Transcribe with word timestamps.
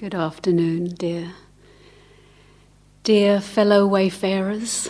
Good 0.00 0.14
afternoon, 0.14 0.94
dear. 0.94 1.32
Dear 3.02 3.38
fellow 3.38 3.86
wayfarers. 3.86 4.88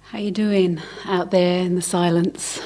How 0.00 0.18
you 0.18 0.32
doing 0.32 0.80
out 1.04 1.30
there 1.30 1.60
in 1.60 1.76
the 1.76 1.80
silence? 1.80 2.60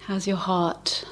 How's 0.00 0.26
your 0.26 0.36
heart? 0.36 1.06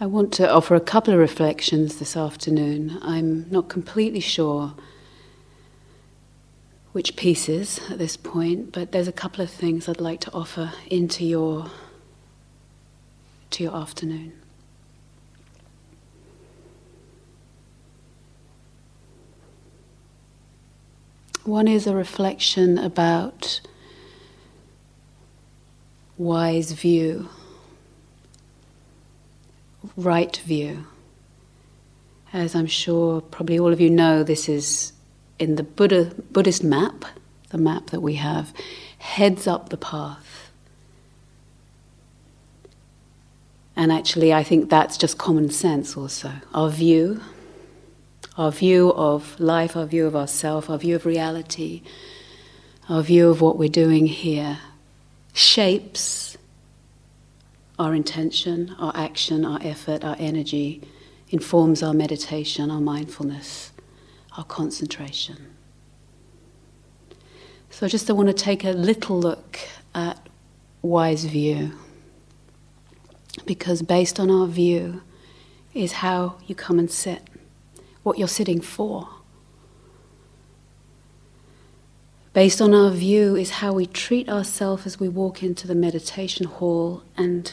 I 0.00 0.06
want 0.06 0.32
to 0.34 0.48
offer 0.48 0.76
a 0.76 0.80
couple 0.80 1.12
of 1.12 1.18
reflections 1.18 1.98
this 1.98 2.16
afternoon. 2.16 3.00
I'm 3.02 3.50
not 3.50 3.68
completely 3.68 4.20
sure 4.20 4.74
which 6.92 7.16
pieces 7.16 7.80
at 7.90 7.98
this 7.98 8.16
point, 8.16 8.70
but 8.70 8.92
there's 8.92 9.08
a 9.08 9.12
couple 9.12 9.42
of 9.42 9.50
things 9.50 9.88
I'd 9.88 10.00
like 10.00 10.20
to 10.20 10.32
offer 10.32 10.72
into 10.86 11.24
your 11.24 11.72
to 13.50 13.64
your 13.64 13.74
afternoon. 13.74 14.34
One 21.42 21.66
is 21.66 21.88
a 21.88 21.94
reflection 21.96 22.78
about 22.78 23.60
wise 26.16 26.70
view 26.70 27.30
right 29.96 30.36
view. 30.36 30.86
As 32.32 32.54
I'm 32.54 32.66
sure 32.66 33.20
probably 33.20 33.58
all 33.58 33.72
of 33.72 33.80
you 33.80 33.90
know, 33.90 34.22
this 34.22 34.48
is 34.48 34.92
in 35.38 35.54
the 35.54 35.62
Buddha, 35.62 36.12
Buddhist 36.30 36.62
map, 36.62 37.04
the 37.50 37.58
map 37.58 37.90
that 37.90 38.00
we 38.00 38.14
have, 38.14 38.52
heads 38.98 39.46
up 39.46 39.68
the 39.68 39.76
path. 39.76 40.50
And 43.76 43.92
actually, 43.92 44.32
I 44.32 44.42
think 44.42 44.68
that's 44.68 44.96
just 44.96 45.18
common 45.18 45.50
sense 45.50 45.96
also. 45.96 46.32
Our 46.52 46.68
view, 46.68 47.20
our 48.36 48.50
view 48.50 48.92
of 48.94 49.38
life, 49.38 49.76
our 49.76 49.86
view 49.86 50.04
of 50.06 50.16
ourself, 50.16 50.68
our 50.68 50.78
view 50.78 50.96
of 50.96 51.06
reality, 51.06 51.82
our 52.88 53.02
view 53.02 53.30
of 53.30 53.40
what 53.40 53.56
we're 53.56 53.68
doing 53.68 54.06
here 54.06 54.58
shapes 55.32 56.27
our 57.78 57.94
intention, 57.94 58.74
our 58.78 58.92
action, 58.94 59.44
our 59.44 59.60
effort, 59.62 60.04
our 60.04 60.16
energy 60.18 60.82
informs 61.30 61.82
our 61.82 61.94
meditation, 61.94 62.70
our 62.70 62.80
mindfulness, 62.80 63.72
our 64.36 64.44
concentration. 64.44 65.54
So 67.70 67.86
I 67.86 67.88
just 67.88 68.10
want 68.10 68.28
to 68.28 68.34
take 68.34 68.64
a 68.64 68.70
little 68.70 69.20
look 69.20 69.58
at 69.94 70.28
wise 70.82 71.24
view. 71.24 71.72
Because 73.46 73.82
based 73.82 74.18
on 74.18 74.30
our 74.30 74.46
view 74.46 75.02
is 75.74 75.92
how 75.92 76.36
you 76.46 76.54
come 76.54 76.78
and 76.78 76.90
sit, 76.90 77.22
what 78.02 78.18
you're 78.18 78.26
sitting 78.26 78.60
for. 78.60 79.08
Based 82.32 82.60
on 82.60 82.74
our 82.74 82.90
view 82.90 83.36
is 83.36 83.50
how 83.50 83.72
we 83.72 83.86
treat 83.86 84.28
ourselves 84.28 84.86
as 84.86 84.98
we 84.98 85.08
walk 85.08 85.42
into 85.42 85.66
the 85.66 85.74
meditation 85.74 86.46
hall 86.46 87.02
and 87.16 87.52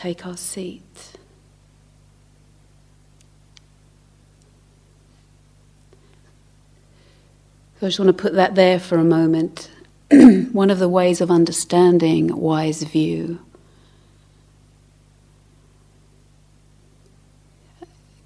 take 0.00 0.24
our 0.24 0.36
seat. 0.36 0.82
So 7.78 7.86
I 7.86 7.88
just 7.90 8.00
want 8.00 8.08
to 8.08 8.22
put 8.22 8.32
that 8.32 8.54
there 8.54 8.80
for 8.80 8.96
a 8.96 9.04
moment. 9.04 9.70
One 10.10 10.70
of 10.70 10.78
the 10.78 10.88
ways 10.88 11.20
of 11.20 11.30
understanding 11.30 12.34
wise 12.34 12.82
view. 12.82 13.40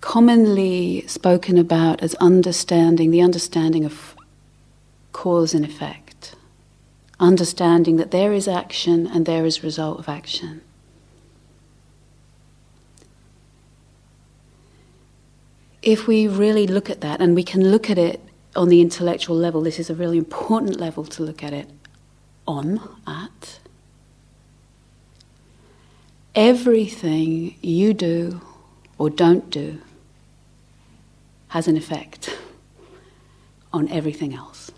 Commonly 0.01 1.05
spoken 1.09 1.59
about 1.59 2.03
as 2.03 2.15
understanding, 2.17 3.11
the 3.11 3.21
understanding 3.21 3.85
of 3.85 4.15
cause 5.13 5.55
and 5.55 5.65
effect. 5.65 6.37
Understanding 7.19 7.97
that 7.97 8.13
there 8.13 8.33
is 8.33 8.47
action 8.47 9.09
and 9.09 9.27
there 9.27 9.45
is 9.45 9.65
result 9.65 9.99
of 9.99 10.09
action. 10.09 10.61
If 15.85 16.07
we 16.07 16.27
really 16.27 16.67
look 16.67 16.89
at 16.89 17.03
that, 17.03 17.21
and 17.21 17.35
we 17.35 17.45
can 17.45 17.71
look 17.71 17.91
at 17.91 17.99
it 17.99 18.19
on 18.57 18.71
the 18.71 18.81
intellectual 18.81 19.37
level, 19.37 19.61
this 19.61 19.79
is 19.79 19.91
a 19.91 19.95
really 19.95 20.17
important 20.17 20.81
level 20.81 21.05
to 21.05 21.23
look 21.23 21.45
at 21.45 21.53
it 21.53 21.69
on, 22.47 22.81
at. 23.07 23.59
Everything 26.35 27.57
you 27.61 27.93
do 27.93 28.41
or 28.97 29.11
don't 29.11 29.51
do 29.51 29.81
has 31.49 31.69
an 31.69 31.77
effect 31.77 32.37
on 33.73 33.89
everything 33.91 34.35
else. 34.35 34.71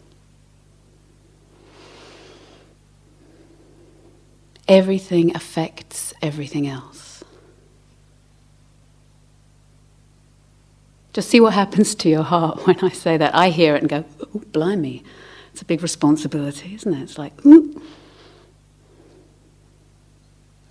Everything 4.66 5.34
affects 5.36 6.12
everything 6.20 6.66
else. 6.66 6.95
Just 11.16 11.30
see 11.30 11.40
what 11.40 11.54
happens 11.54 11.94
to 11.94 12.10
your 12.10 12.24
heart 12.24 12.66
when 12.66 12.78
I 12.82 12.90
say 12.90 13.16
that. 13.16 13.34
I 13.34 13.48
hear 13.48 13.74
it 13.74 13.80
and 13.80 13.88
go, 13.88 14.04
oh, 14.20 14.42
blimey. 14.52 15.02
It's 15.50 15.62
a 15.62 15.64
big 15.64 15.80
responsibility, 15.80 16.74
isn't 16.74 16.92
it? 16.92 17.00
It's 17.00 17.16
like, 17.16 17.34
mm. 17.38 17.82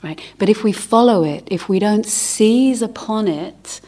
right? 0.04 0.22
But 0.38 0.48
if 0.48 0.64
we 0.64 0.72
follow 0.72 1.24
it, 1.24 1.48
if 1.50 1.68
we 1.68 1.80
don't 1.80 2.06
seize 2.06 2.84
upon 2.84 3.28
it 3.28 3.82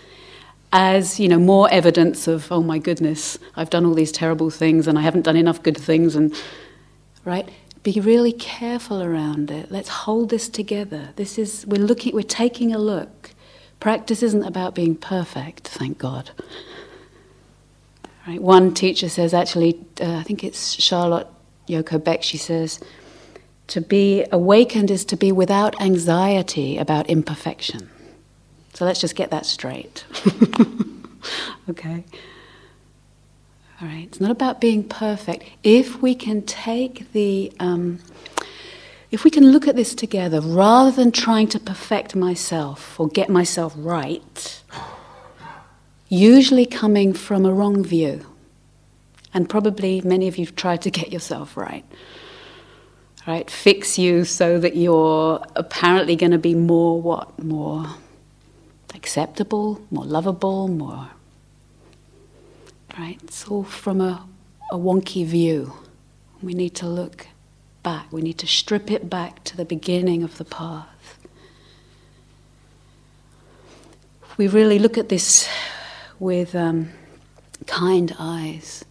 as, 0.74 1.20
you 1.20 1.28
know, 1.28 1.38
more 1.38 1.70
evidence 1.72 2.28
of, 2.28 2.52
oh 2.52 2.64
my 2.64 2.80
goodness, 2.80 3.38
I've 3.56 3.70
done 3.70 3.86
all 3.86 3.94
these 3.94 4.12
terrible 4.12 4.50
things 4.50 4.88
and 4.88 4.98
I 4.98 5.04
haven't 5.04 5.26
done 5.26 5.36
enough 5.36 5.62
good 5.62 5.78
things 5.78 6.16
and, 6.16 6.34
right? 7.24 7.48
Be 7.84 8.00
really 8.00 8.34
careful 8.34 9.04
around 9.04 9.52
it. 9.52 9.70
Let's 9.72 9.90
hold 9.90 10.32
this 10.32 10.50
together. 10.50 11.10
This 11.18 11.38
is, 11.38 11.68
we're 11.68 11.86
looking, 11.86 12.16
we're 12.16 12.24
taking 12.24 12.74
a 12.74 12.80
look 12.80 13.36
Practice 13.80 14.24
isn't 14.24 14.44
about 14.44 14.74
being 14.76 14.96
perfect, 14.96 15.68
thank 15.68 15.98
God. 15.98 16.32
Right? 18.28 18.42
One 18.42 18.74
teacher 18.74 19.08
says, 19.08 19.34
actually, 19.34 19.80
uh, 20.02 20.18
I 20.18 20.24
think 20.24 20.44
it's 20.44 20.74
Charlotte 20.82 21.28
Joko 21.70 21.98
Beck, 21.98 22.24
she 22.24 22.38
says, 22.38 22.80
to 23.68 23.82
be 23.82 24.26
awakened 24.32 24.90
is 24.90 25.06
to 25.06 25.18
be 25.18 25.32
without 25.32 25.80
anxiety 25.82 26.78
about 26.78 27.10
imperfection. 27.10 27.90
So 28.74 28.86
let's 28.86 29.00
just 29.02 29.16
get 29.16 29.32
that 29.32 29.46
straight. 29.46 30.06
okay? 31.70 32.04
All 33.82 33.88
right, 33.88 34.08
it's 34.08 34.20
not 34.20 34.32
about 34.32 34.60
being 34.60 34.84
perfect. 34.84 35.46
If 35.64 36.02
we 36.02 36.16
can 36.16 36.42
take 36.42 37.12
the 37.12 37.52
um, 37.60 38.00
if 39.10 39.24
we 39.24 39.30
can 39.30 39.52
look 39.52 39.68
at 39.68 39.76
this 39.76 39.96
together, 39.96 40.42
rather 40.42 40.92
than 40.92 41.12
trying 41.12 41.48
to 41.50 41.60
perfect 41.60 42.16
myself 42.16 43.00
or 43.00 43.08
get 43.08 43.30
myself 43.30 43.74
right, 43.78 44.62
usually 46.10 46.66
coming 46.66 47.14
from 47.14 47.46
a 47.46 47.54
wrong 47.54 47.84
view, 47.84 48.26
and 49.34 49.50
probably 49.50 50.02
many 50.02 50.28
of 50.28 50.38
you 50.38 50.46
have 50.46 50.56
tried 50.56 50.82
to 50.82 50.92
get 50.92 51.12
yourself 51.12 51.56
right. 51.56 51.86
Right, 53.26 53.50
fix 53.52 54.00
you 54.00 54.24
so 54.24 54.58
that 54.60 54.78
you're 54.78 55.44
apparently 55.58 56.16
going 56.16 56.32
to 56.32 56.38
be 56.38 56.56
more 56.56 57.02
what? 57.02 57.44
More 57.44 57.86
acceptable, 58.96 59.82
more 59.92 60.06
lovable, 60.06 60.70
more. 60.70 61.10
Right, 62.98 63.20
it's 63.24 63.46
all 63.48 63.64
from 63.64 64.00
a, 64.00 64.26
a 64.72 64.78
wonky 64.78 65.26
view. 65.26 65.74
We 66.42 66.54
need 66.54 66.76
to 66.76 66.88
look 66.88 67.28
back. 67.88 68.12
We 68.12 68.22
need 68.22 68.38
to 68.40 68.48
strip 68.48 68.92
it 68.92 69.10
back 69.10 69.46
to 69.46 69.56
the 69.56 69.64
beginning 69.64 70.22
of 70.22 70.38
the 70.38 70.44
path. 70.44 71.18
We 74.36 74.50
really 74.50 74.78
look 74.78 74.98
at 74.98 75.08
this 75.08 75.48
with 76.20 76.54
um, 76.54 76.90
kind 77.66 78.14
eyes. 78.20 78.84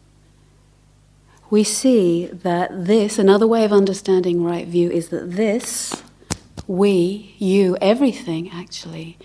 We 1.50 1.62
see 1.62 2.28
that 2.32 2.86
this, 2.86 3.18
another 3.18 3.46
way 3.46 3.66
of 3.66 3.72
understanding 3.72 4.42
right 4.42 4.66
view, 4.66 4.90
is 4.90 5.10
that 5.10 5.32
this, 5.32 6.02
we, 6.66 7.34
you, 7.36 7.76
everything 7.82 8.48
actually, 8.50 9.18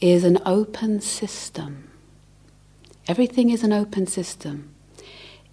is 0.00 0.24
an 0.24 0.38
open 0.46 1.02
system. 1.02 1.90
Everything 3.06 3.50
is 3.50 3.62
an 3.62 3.74
open 3.74 4.06
system. 4.06 4.70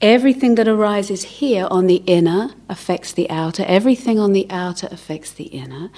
Everything 0.02 0.56
that 0.56 0.68
arises 0.68 1.24
here 1.24 1.68
on 1.72 1.88
the 1.88 2.04
inner 2.06 2.52
affects 2.68 3.14
the 3.14 3.30
outer, 3.30 3.64
everything 3.68 4.20
on 4.20 4.34
the 4.34 4.48
outer 4.50 4.88
affects 4.92 5.32
the 5.32 5.46
inner. 5.46 5.90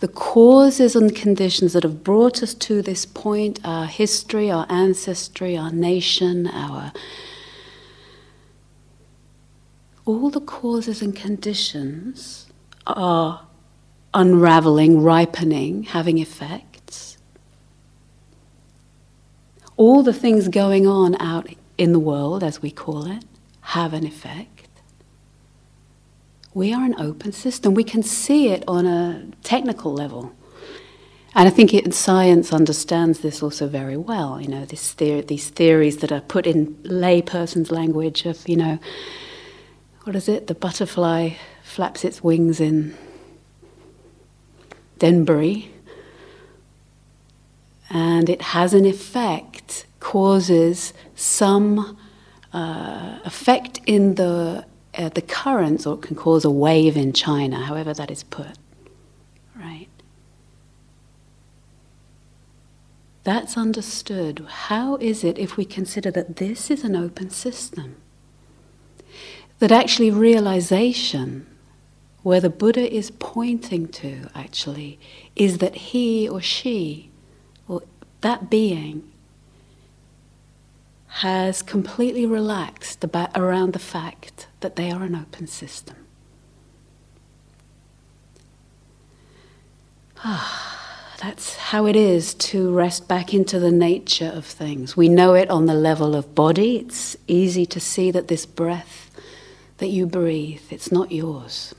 The 0.00 0.08
causes 0.08 0.94
and 0.94 1.14
conditions 1.14 1.72
that 1.72 1.82
have 1.82 2.04
brought 2.04 2.42
us 2.42 2.54
to 2.54 2.82
this 2.82 3.04
point, 3.04 3.58
our 3.64 3.86
history, 3.86 4.50
our 4.50 4.66
ancestry, 4.68 5.56
our 5.56 5.72
nation, 5.72 6.46
our 6.46 6.92
all 10.08 10.30
the 10.30 10.40
causes 10.40 11.02
and 11.02 11.14
conditions 11.14 12.46
are 12.86 13.46
unraveling, 14.14 15.02
ripening, 15.02 15.82
having 15.82 16.16
effects. 16.16 17.18
All 19.76 20.02
the 20.02 20.14
things 20.14 20.48
going 20.48 20.86
on 20.86 21.14
out 21.20 21.50
in 21.78 21.92
the 21.92 22.00
world, 22.00 22.42
as 22.42 22.60
we 22.60 22.70
call 22.70 23.06
it, 23.06 23.24
have 23.60 23.94
an 23.94 24.04
effect. 24.04 24.68
We 26.52 26.74
are 26.74 26.84
an 26.84 27.00
open 27.00 27.32
system. 27.32 27.72
We 27.72 27.84
can 27.84 28.02
see 28.02 28.48
it 28.48 28.64
on 28.66 28.84
a 28.84 29.26
technical 29.44 29.92
level. 29.92 30.32
And 31.34 31.46
I 31.46 31.50
think 31.50 31.72
it, 31.72 31.94
science 31.94 32.52
understands 32.52 33.20
this 33.20 33.42
also 33.42 33.68
very 33.68 33.96
well. 33.96 34.40
You 34.40 34.48
know, 34.48 34.64
this 34.64 34.92
theory, 34.92 35.20
these 35.20 35.50
theories 35.50 35.98
that 35.98 36.10
are 36.10 36.20
put 36.20 36.46
in 36.46 36.74
layperson's 36.82 37.70
language 37.70 38.26
of, 38.26 38.48
you 38.48 38.56
know, 38.56 38.78
what 40.02 40.16
is 40.16 40.28
it? 40.28 40.46
The 40.46 40.54
butterfly 40.54 41.34
flaps 41.62 42.04
its 42.04 42.24
wings 42.24 42.60
in 42.60 42.96
Denbury, 44.98 45.70
and 47.88 48.28
it 48.28 48.42
has 48.42 48.74
an 48.74 48.84
effect, 48.84 49.86
causes 50.00 50.92
some 51.18 51.98
uh, 52.52 53.18
effect 53.24 53.80
in 53.86 54.14
the 54.14 54.64
uh, 54.94 55.08
the 55.10 55.22
currents, 55.22 55.86
or 55.86 55.94
it 55.94 56.02
can 56.02 56.16
cause 56.16 56.44
a 56.44 56.50
wave 56.50 56.96
in 56.96 57.12
China, 57.12 57.56
however 57.64 57.94
that 57.94 58.10
is 58.10 58.22
put. 58.24 58.56
Right. 59.54 59.88
That's 63.22 63.56
understood. 63.56 64.44
How 64.48 64.96
is 64.96 65.22
it 65.22 65.38
if 65.38 65.56
we 65.56 65.64
consider 65.64 66.10
that 66.12 66.36
this 66.36 66.70
is 66.70 66.82
an 66.82 66.96
open 66.96 67.30
system? 67.30 67.96
that 69.58 69.72
actually 69.72 70.10
realization, 70.10 71.46
where 72.22 72.40
the 72.40 72.50
Buddha 72.50 72.92
is 72.92 73.10
pointing 73.18 73.88
to 73.88 74.28
actually, 74.34 74.98
is 75.34 75.58
that 75.58 75.74
he 75.74 76.28
or 76.28 76.40
she, 76.40 77.10
or 77.66 77.82
that 78.20 78.50
being, 78.50 79.10
has 81.18 81.62
completely 81.62 82.24
relaxed 82.24 83.02
about, 83.02 83.30
around 83.34 83.72
the 83.72 83.78
fact 83.78 84.46
that 84.60 84.76
they 84.76 84.88
are 84.88 85.02
an 85.02 85.16
open 85.16 85.48
system. 85.48 85.96
Ah, 90.24 91.14
that's 91.20 91.56
how 91.56 91.86
it 91.86 91.96
is 91.96 92.34
to 92.34 92.72
rest 92.72 93.08
back 93.08 93.34
into 93.34 93.58
the 93.58 93.72
nature 93.72 94.30
of 94.32 94.46
things. 94.46 94.96
We 94.96 95.08
know 95.08 95.34
it 95.34 95.50
on 95.50 95.66
the 95.66 95.74
level 95.74 96.14
of 96.14 96.36
body. 96.36 96.76
It's 96.76 97.16
easy 97.26 97.66
to 97.66 97.80
see 97.80 98.12
that 98.12 98.28
this 98.28 98.46
breath 98.46 99.10
that 99.78 99.88
you 99.88 100.06
breathe, 100.06 100.62
it's 100.70 100.92
not 100.92 101.10
yours. 101.10 101.74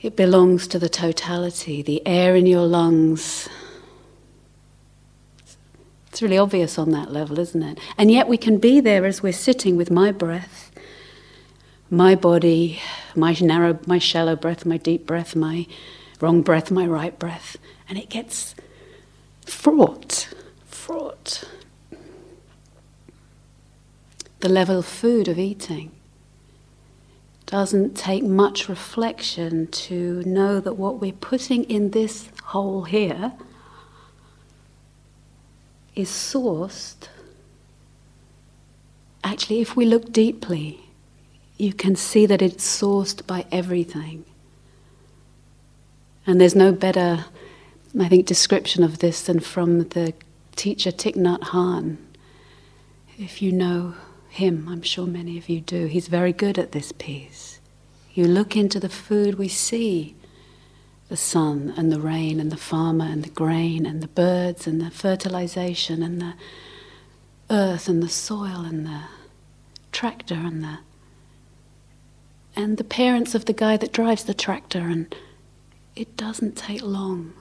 It 0.00 0.16
belongs 0.16 0.66
to 0.68 0.78
the 0.78 0.88
totality, 0.88 1.82
the 1.82 2.06
air 2.06 2.34
in 2.34 2.46
your 2.46 2.66
lungs. 2.66 3.46
It's 6.10 6.20
really 6.20 6.38
obvious 6.38 6.76
on 6.76 6.90
that 6.90 7.12
level, 7.12 7.38
isn't 7.38 7.62
it? 7.62 7.78
And 7.96 8.10
yet 8.10 8.26
we 8.26 8.36
can 8.36 8.58
be 8.58 8.80
there 8.80 9.04
as 9.06 9.22
we're 9.22 9.32
sitting 9.32 9.76
with 9.76 9.90
my 9.90 10.10
breath, 10.10 10.72
my 11.88 12.16
body, 12.16 12.80
my 13.14 13.36
narrow, 13.40 13.78
my 13.86 13.98
shallow 13.98 14.34
breath, 14.34 14.66
my 14.66 14.76
deep 14.76 15.06
breath, 15.06 15.36
my 15.36 15.66
wrong 16.20 16.42
breath, 16.42 16.70
my 16.70 16.86
right 16.86 17.16
breath, 17.18 17.56
and 17.88 17.96
it 17.96 18.08
gets 18.08 18.54
fraught, 19.46 20.28
fraught 20.66 21.44
the 24.40 24.48
level 24.48 24.78
of 24.78 24.86
food 24.86 25.28
of 25.28 25.38
eating. 25.38 25.92
Doesn't 27.46 27.96
take 27.96 28.24
much 28.24 28.68
reflection 28.68 29.68
to 29.68 30.22
know 30.24 30.60
that 30.60 30.74
what 30.74 31.00
we're 31.00 31.12
putting 31.12 31.64
in 31.64 31.90
this 31.90 32.30
hole 32.44 32.84
here 32.84 33.32
is 35.94 36.08
sourced. 36.08 37.08
Actually, 39.22 39.60
if 39.60 39.76
we 39.76 39.84
look 39.84 40.12
deeply, 40.12 40.80
you 41.58 41.72
can 41.72 41.94
see 41.94 42.26
that 42.26 42.40
it's 42.40 42.64
sourced 42.64 43.26
by 43.26 43.44
everything. 43.52 44.24
And 46.26 46.40
there's 46.40 46.54
no 46.54 46.72
better, 46.72 47.26
I 47.98 48.08
think, 48.08 48.26
description 48.26 48.82
of 48.82 48.98
this 48.98 49.22
than 49.22 49.40
from 49.40 49.88
the 49.90 50.14
teacher 50.56 50.90
Thich 50.90 51.16
Nhat 51.16 51.40
Hanh. 51.40 51.96
If 53.18 53.42
you 53.42 53.52
know 53.52 53.94
him, 54.30 54.68
I'm 54.68 54.82
sure 54.82 55.06
many 55.06 55.36
of 55.36 55.48
you 55.48 55.60
do. 55.60 55.86
He's 55.86 56.08
very 56.08 56.32
good 56.32 56.58
at 56.58 56.72
this 56.72 56.92
piece. 56.92 57.60
You 58.14 58.26
look 58.26 58.56
into 58.56 58.80
the 58.80 58.88
food 58.88 59.34
we 59.34 59.48
see 59.48 60.14
the 61.10 61.16
sun 61.16 61.74
and 61.76 61.92
the 61.92 62.00
rain 62.00 62.40
and 62.40 62.50
the 62.50 62.56
farmer 62.56 63.04
and 63.04 63.24
the 63.24 63.30
grain 63.30 63.84
and 63.84 64.00
the 64.00 64.08
birds 64.08 64.66
and 64.66 64.80
the 64.80 64.90
fertilization 64.90 66.02
and 66.02 66.22
the 66.22 66.34
earth 67.50 67.88
and 67.88 68.02
the 68.02 68.08
soil 68.08 68.64
and 68.64 68.86
the 68.86 69.02
tractor 69.92 70.36
and 70.36 70.64
the 70.64 70.78
and 72.56 72.78
the 72.78 72.84
parents 72.84 73.34
of 73.34 73.44
the 73.44 73.52
guy 73.52 73.76
that 73.76 73.92
drives 73.92 74.24
the 74.24 74.34
tractor 74.34 74.78
and 74.78 75.14
it 75.94 76.16
doesn't 76.16 76.56
take 76.56 76.82
long 76.82 77.32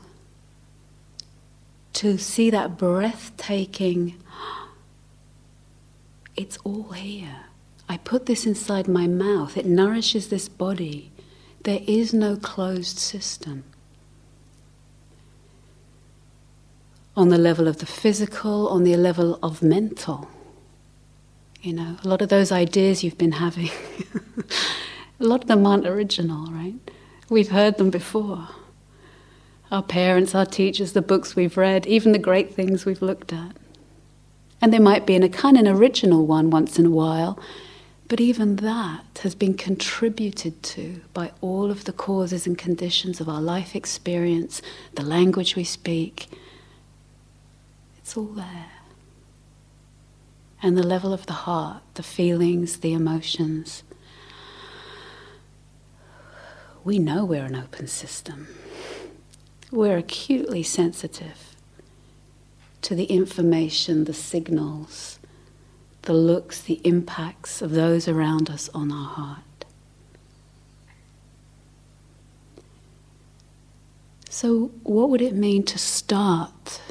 to 1.94 2.18
see 2.18 2.50
that 2.50 2.78
breathtaking 2.78 4.16
it's 6.36 6.58
all 6.64 6.92
here. 6.94 7.42
I 7.90 7.98
put 7.98 8.26
this 8.26 8.46
inside 8.46 8.88
my 8.88 9.08
mouth, 9.08 9.58
it 9.58 9.66
nourishes 9.66 10.30
this 10.30 10.48
body. 10.48 11.12
There 11.64 11.82
is 11.88 12.14
no 12.14 12.36
closed 12.36 12.98
system. 12.98 13.64
On 17.16 17.30
the 17.30 17.38
level 17.38 17.68
of 17.68 17.78
the 17.78 17.86
physical, 17.86 18.70
on 18.70 18.84
the 18.84 18.96
level 18.96 19.40
of 19.44 19.62
mental. 19.62 20.30
You 21.62 21.74
know, 21.74 21.98
a 22.04 22.08
lot 22.08 22.22
of 22.22 22.30
those 22.30 22.52
ideas 22.52 23.04
you've 23.04 23.18
been 23.18 23.34
having, 23.34 23.70
a 25.20 25.24
lot 25.24 25.42
of 25.42 25.48
them 25.50 25.66
aren't 25.66 25.86
original, 25.86 26.50
right? 26.52 26.76
We've 27.30 27.50
heard 27.50 27.78
them 27.78 27.90
before. 27.90 28.48
Our 29.70 29.84
parents, 29.84 30.34
our 30.34 30.46
teachers, 30.46 30.94
the 30.94 31.02
books 31.02 31.36
we've 31.36 31.58
read, 31.58 31.86
even 31.86 32.14
the 32.14 32.20
great 32.20 32.54
things 32.54 32.86
we've 32.86 33.02
looked 33.02 33.34
at. 33.34 33.58
And 34.62 34.72
there 34.72 34.80
might 34.80 35.06
be 35.06 35.16
an, 35.16 35.24
a 35.24 35.30
kind 35.30 35.58
of 35.58 35.80
original 35.80 36.26
one 36.26 36.50
once 36.50 36.80
in 36.80 36.86
a 36.86 36.92
while, 36.92 37.38
but 38.10 38.20
even 38.20 38.56
that 38.58 39.20
has 39.22 39.36
been 39.36 39.54
contributed 39.54 40.62
to 40.64 41.00
by 41.14 41.32
all 41.42 41.70
of 41.70 41.86
the 41.86 41.94
causes 41.94 42.48
and 42.48 42.58
conditions 42.58 43.22
of 43.22 43.30
our 43.30 43.40
life 43.40 43.76
experience, 43.76 44.64
the 44.96 45.04
language 45.04 45.56
we 45.56 45.64
speak. 45.64 46.28
It's 48.00 48.18
all 48.18 48.26
there. 48.26 48.72
And 50.62 50.76
the 50.76 50.86
level 50.86 51.14
of 51.14 51.28
the 51.28 51.34
heart, 51.34 51.84
the 51.94 52.04
feelings, 52.04 52.80
the 52.80 52.94
emotions. 52.94 53.84
We 56.84 56.98
know 56.98 57.24
we're 57.24 57.46
an 57.46 57.56
open 57.56 57.86
system. 57.88 58.48
We're 59.70 59.98
acutely 59.98 60.64
sensitive 60.64 61.56
to 62.82 62.96
the 62.96 63.06
information, 63.06 64.06
the 64.06 64.16
signals, 64.16 65.19
the 66.04 66.14
looks, 66.14 66.62
the 66.62 66.82
impacts 66.84 67.62
of 67.62 67.72
those 67.72 68.08
around 68.08 68.50
us 68.50 68.70
on 68.70 68.92
our 68.92 69.08
heart. 69.08 69.40
So, 74.30 74.72
what 74.84 75.10
would 75.10 75.22
it 75.22 75.36
mean 75.36 75.64
to 75.64 75.78
start 75.78 76.82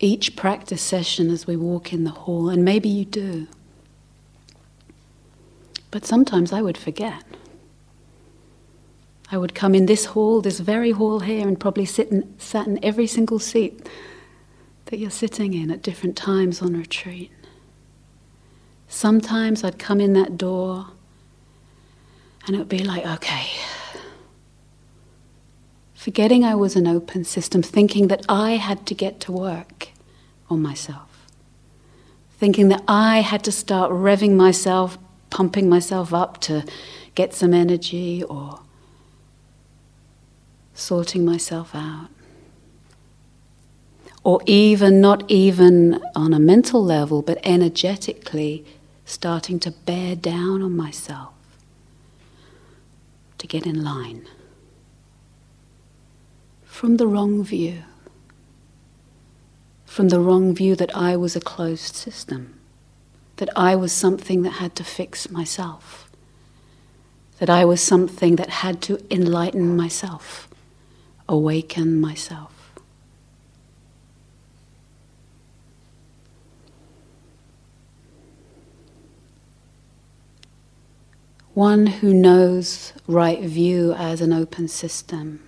each 0.00 0.36
practice 0.36 0.82
session 0.82 1.30
as 1.30 1.46
we 1.46 1.56
walk 1.56 1.92
in 1.92 2.04
the 2.04 2.10
hall? 2.10 2.50
And 2.50 2.64
maybe 2.64 2.88
you 2.88 3.04
do. 3.04 3.46
But 5.90 6.04
sometimes 6.04 6.52
I 6.52 6.60
would 6.60 6.76
forget. 6.76 7.24
I 9.30 9.38
would 9.38 9.54
come 9.54 9.74
in 9.74 9.86
this 9.86 10.06
hall, 10.06 10.40
this 10.40 10.58
very 10.60 10.90
hall 10.90 11.20
here, 11.20 11.46
and 11.46 11.58
probably 11.58 11.84
sit 11.84 12.08
in, 12.08 12.34
sat 12.38 12.66
in 12.66 12.82
every 12.84 13.06
single 13.06 13.38
seat 13.38 13.88
that 14.86 14.98
you're 14.98 15.10
sitting 15.10 15.54
in 15.54 15.70
at 15.70 15.82
different 15.82 16.16
times 16.16 16.62
on 16.62 16.76
retreat. 16.76 17.30
Sometimes 18.88 19.62
I'd 19.62 19.78
come 19.78 20.00
in 20.00 20.14
that 20.14 20.38
door 20.38 20.88
and 22.46 22.56
it 22.56 22.58
would 22.58 22.68
be 22.68 22.82
like, 22.82 23.04
okay. 23.04 23.46
Forgetting 25.94 26.42
I 26.42 26.54
was 26.54 26.74
an 26.74 26.86
open 26.86 27.24
system, 27.24 27.62
thinking 27.62 28.08
that 28.08 28.24
I 28.28 28.52
had 28.52 28.86
to 28.86 28.94
get 28.94 29.20
to 29.20 29.32
work 29.32 29.88
on 30.48 30.62
myself. 30.62 31.26
Thinking 32.38 32.68
that 32.68 32.82
I 32.88 33.20
had 33.20 33.44
to 33.44 33.52
start 33.52 33.90
revving 33.90 34.34
myself, 34.34 34.96
pumping 35.28 35.68
myself 35.68 36.14
up 36.14 36.40
to 36.42 36.64
get 37.14 37.34
some 37.34 37.52
energy 37.52 38.22
or 38.22 38.60
sorting 40.72 41.24
myself 41.24 41.74
out. 41.74 42.08
Or 44.24 44.40
even, 44.46 45.00
not 45.00 45.30
even 45.30 46.02
on 46.14 46.32
a 46.32 46.38
mental 46.38 46.82
level, 46.82 47.20
but 47.20 47.38
energetically 47.44 48.64
starting 49.08 49.58
to 49.58 49.70
bear 49.70 50.14
down 50.14 50.60
on 50.60 50.76
myself 50.76 51.32
to 53.38 53.46
get 53.46 53.64
in 53.64 53.82
line 53.82 54.28
from 56.62 56.98
the 56.98 57.06
wrong 57.06 57.42
view. 57.42 57.82
From 59.86 60.10
the 60.10 60.20
wrong 60.20 60.54
view 60.54 60.76
that 60.76 60.94
I 60.94 61.16
was 61.16 61.34
a 61.34 61.40
closed 61.40 61.96
system, 61.96 62.60
that 63.36 63.48
I 63.56 63.74
was 63.74 63.92
something 63.92 64.42
that 64.42 64.60
had 64.60 64.76
to 64.76 64.84
fix 64.84 65.30
myself, 65.30 66.10
that 67.38 67.48
I 67.48 67.64
was 67.64 67.80
something 67.80 68.36
that 68.36 68.50
had 68.50 68.82
to 68.82 69.02
enlighten 69.10 69.74
myself, 69.74 70.48
awaken 71.26 71.98
myself. 71.98 72.57
One 81.58 81.88
who 81.88 82.14
knows 82.14 82.92
right 83.08 83.42
view 83.42 83.92
as 83.92 84.20
an 84.20 84.32
open 84.32 84.68
system 84.68 85.42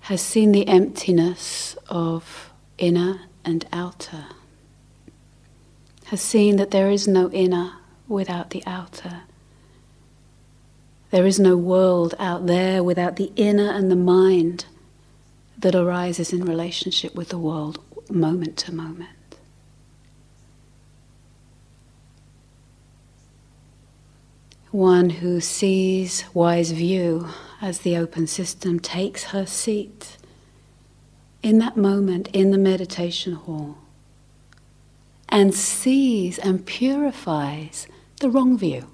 has 0.00 0.20
seen 0.20 0.52
the 0.52 0.68
emptiness 0.68 1.74
of 1.88 2.52
inner 2.76 3.22
and 3.46 3.64
outer, 3.72 4.26
has 6.08 6.20
seen 6.20 6.56
that 6.56 6.70
there 6.70 6.90
is 6.90 7.08
no 7.08 7.30
inner 7.30 7.76
without 8.08 8.50
the 8.50 8.62
outer. 8.66 9.22
There 11.12 11.24
is 11.24 11.40
no 11.40 11.56
world 11.56 12.14
out 12.18 12.46
there 12.46 12.84
without 12.84 13.16
the 13.16 13.32
inner 13.36 13.70
and 13.70 13.90
the 13.90 13.96
mind 13.96 14.66
that 15.56 15.74
arises 15.74 16.30
in 16.30 16.44
relationship 16.44 17.14
with 17.14 17.30
the 17.30 17.38
world 17.38 17.82
moment 18.10 18.58
to 18.58 18.74
moment. 18.74 19.16
One 24.72 25.10
who 25.10 25.42
sees 25.42 26.24
wise 26.32 26.70
view 26.70 27.28
as 27.60 27.80
the 27.80 27.98
open 27.98 28.26
system 28.26 28.80
takes 28.80 29.24
her 29.24 29.44
seat 29.44 30.16
in 31.42 31.58
that 31.58 31.76
moment 31.76 32.28
in 32.32 32.52
the 32.52 32.58
meditation 32.58 33.34
hall 33.34 33.76
and 35.28 35.52
sees 35.54 36.38
and 36.38 36.64
purifies 36.64 37.86
the 38.20 38.30
wrong 38.30 38.56
view. 38.56 38.86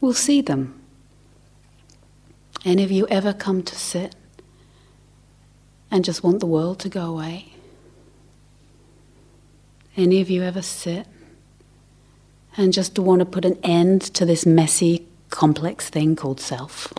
We'll 0.00 0.12
see 0.12 0.42
them. 0.42 0.80
Any 2.64 2.84
of 2.84 2.92
you 2.92 3.08
ever 3.08 3.32
come 3.32 3.64
to 3.64 3.74
sit 3.74 4.14
and 5.90 6.04
just 6.04 6.22
want 6.22 6.38
the 6.38 6.46
world 6.46 6.78
to 6.80 6.88
go 6.88 7.06
away? 7.06 7.52
Any 9.96 10.20
of 10.20 10.30
you 10.30 10.44
ever 10.44 10.62
sit 10.62 11.08
and 12.58 12.74
just 12.74 12.94
to 12.96 13.02
want 13.02 13.20
to 13.20 13.24
put 13.24 13.46
an 13.46 13.58
end 13.62 14.02
to 14.02 14.26
this 14.26 14.44
messy, 14.44 15.06
complex 15.30 15.88
thing 15.88 16.14
called 16.14 16.40
self? 16.40 16.92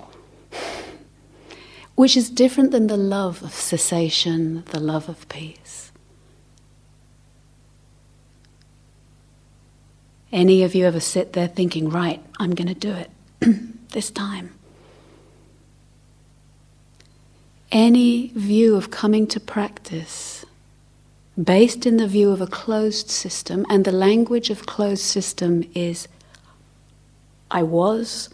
which 1.99 2.15
is 2.15 2.29
different 2.29 2.71
than 2.71 2.87
the 2.87 2.95
love 2.95 3.43
of 3.43 3.53
cessation, 3.53 4.63
the 4.67 4.79
love 4.79 5.09
of 5.09 5.27
peace. 5.27 5.91
Any 10.31 10.63
of 10.63 10.73
you 10.73 10.85
ever 10.85 11.01
sit 11.01 11.33
there 11.33 11.49
thinking, 11.49 11.89
right, 11.89 12.23
I'm 12.39 12.55
going 12.55 12.69
to 12.69 12.73
do 12.73 12.93
it 12.93 13.11
this 13.89 14.09
time? 14.09 14.53
Any 17.69 18.27
view 18.27 18.77
of 18.77 18.91
coming 18.91 19.27
to 19.27 19.39
practice 19.41 20.45
based 21.41 21.85
in 21.85 21.97
the 21.97 22.07
view 22.07 22.31
of 22.31 22.41
a 22.41 22.47
closed 22.47 23.09
system, 23.09 23.65
and 23.69 23.85
the 23.85 23.91
language 23.91 24.49
of 24.49 24.65
closed 24.65 25.03
system 25.03 25.63
is 25.73 26.07
I 27.49 27.63
was, 27.63 28.29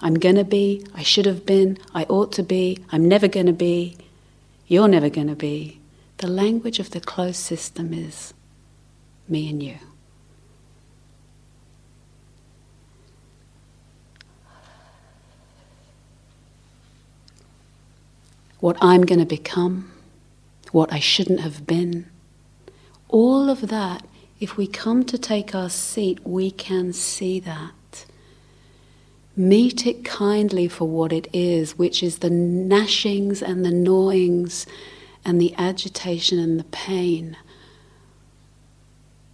I'm 0.00 0.14
to 0.36 0.44
be, 0.44 0.86
I 0.94 1.02
should 1.02 1.26
have 1.26 1.46
been, 1.46 1.78
I 1.94 2.04
ought 2.04 2.32
to 2.32 2.42
be, 2.42 2.78
I'm 2.92 3.08
never 3.08 3.28
to 3.46 3.52
be, 3.52 3.96
you're 4.66 4.88
never 4.88 5.08
to 5.28 5.34
be. 5.34 5.80
The 6.18 6.28
language 6.28 6.78
of 6.78 6.90
the 6.90 7.00
closed 7.00 7.36
system 7.36 7.94
is 7.94 8.34
me 9.26 9.48
and 9.48 9.62
you. 9.62 9.78
What 18.60 18.76
I'm 18.82 19.06
going 19.06 19.20
to 19.20 19.26
become, 19.26 19.90
what 20.72 20.92
I 20.92 20.98
shouldn't 20.98 21.40
have 21.40 21.66
been, 21.66 22.06
all 23.10 23.50
of 23.50 23.68
that, 23.68 24.04
if 24.38 24.56
we 24.56 24.66
come 24.66 25.04
to 25.04 25.18
take 25.18 25.54
our 25.54 25.68
seat, 25.68 26.20
we 26.24 26.50
can 26.50 26.92
see 26.92 27.38
that. 27.40 28.06
Meet 29.36 29.86
it 29.86 30.04
kindly 30.04 30.68
for 30.68 30.88
what 30.88 31.12
it 31.12 31.28
is, 31.32 31.76
which 31.76 32.02
is 32.02 32.18
the 32.18 32.30
gnashings 32.30 33.42
and 33.42 33.64
the 33.64 33.70
gnawings 33.70 34.66
and 35.24 35.40
the 35.40 35.54
agitation 35.58 36.38
and 36.38 36.58
the 36.58 36.64
pain 36.64 37.36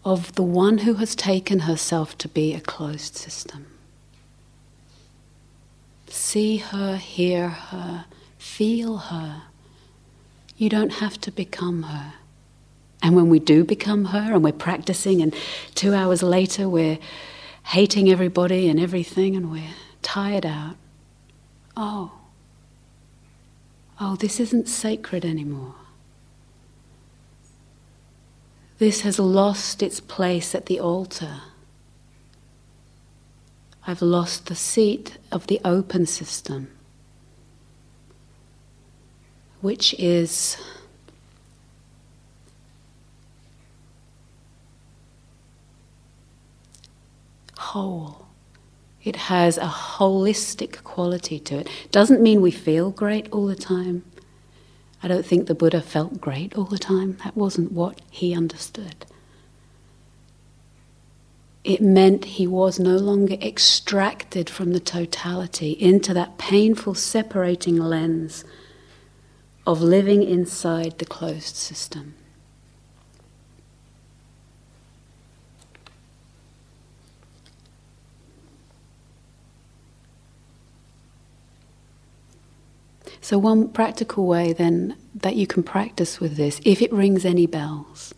of 0.05 0.35
the 0.35 0.43
one 0.43 0.79
who 0.79 0.95
has 0.95 1.15
taken 1.15 1.61
herself 1.61 2.17
to 2.19 2.29
be 2.29 2.55
a 2.55 2.61
closed 2.61 3.17
system. 3.17 3.67
See 6.09 6.59
her, 6.59 6.97
hear 6.97 7.49
her, 7.49 8.07
feel 8.39 8.97
her. 8.99 9.43
You 10.57 10.69
don't 10.69 10.95
have 10.95 11.21
to 11.23 11.33
become 11.33 11.85
her. 11.85 12.15
And 13.03 13.15
when 13.15 13.29
we 13.29 13.39
do 13.39 13.65
become 13.65 14.07
her 14.07 14.35
and 14.35 14.43
we're 14.43 14.53
practicing, 14.53 15.23
and 15.23 15.35
two 15.75 15.95
hours 15.95 16.23
later 16.23 16.69
we're 16.69 16.99
hating 17.67 18.11
everybody 18.11 18.69
and 18.69 18.81
everything, 18.81 19.37
and 19.37 19.51
we're 19.51 19.75
tired 20.03 20.47
out. 20.47 20.77
Oh, 21.77 22.13
oh, 24.01 24.17
this 24.17 24.41
isn't 24.41 24.69
sacred 24.69 25.25
anymore. 25.25 25.75
This 28.79 29.03
has 29.03 29.19
lost 29.19 29.83
its 29.83 30.01
place 30.01 30.55
at 30.55 30.67
the 30.67 30.81
altar. 30.81 31.41
I've 33.87 34.03
lost 34.03 34.47
the 34.47 34.55
seat 34.55 35.17
of 35.31 35.47
the 35.47 35.61
open 35.65 36.07
system, 36.07 36.71
which 39.61 39.95
is 39.95 40.57
whole. 47.77 48.27
It 49.05 49.17
has 49.17 49.59
a 49.59 49.67
holistic 49.67 50.83
quality 50.83 51.39
to 51.41 51.59
it. 51.59 51.69
Doesn't 51.91 52.23
mean 52.23 52.41
we 52.41 52.51
feel 52.51 52.91
great 52.91 53.29
all 53.31 53.47
the 53.47 53.55
time. 53.55 54.03
I 55.03 55.09
don't 55.09 55.27
think 55.27 55.47
the 55.47 55.55
Buddha 55.55 55.83
felt 55.83 56.19
great 56.19 56.57
all 56.57 56.65
the 56.65 56.79
time. 56.79 57.19
That 57.23 57.37
wasn't 57.37 57.73
what 57.73 58.01
he 58.11 58.35
understood. 58.35 59.05
It 61.65 61.83
meant 61.83 62.37
he 62.41 62.47
was 62.47 62.81
no 62.81 62.97
longer 62.97 63.35
extracted 63.35 64.49
from 64.49 64.73
the 64.73 64.81
totality 64.81 65.73
into 65.73 66.15
that 66.15 66.39
painful 66.39 66.95
separating 66.95 67.77
lens 67.77 68.43
of 69.67 69.83
living 69.83 70.23
inside 70.23 70.99
the 70.99 71.05
closed 71.05 71.57
system. 71.57 72.15
So, 83.27 83.39
one 83.39 83.71
practical 83.71 84.25
way 84.25 84.53
then 84.53 84.95
that 85.13 85.35
you 85.35 85.49
can 85.49 85.65
practice 85.65 86.21
with 86.21 86.37
this, 86.37 86.61
if 86.65 86.81
it 86.81 86.93
rings 86.93 87.25
any 87.25 87.47
bells, 87.47 88.15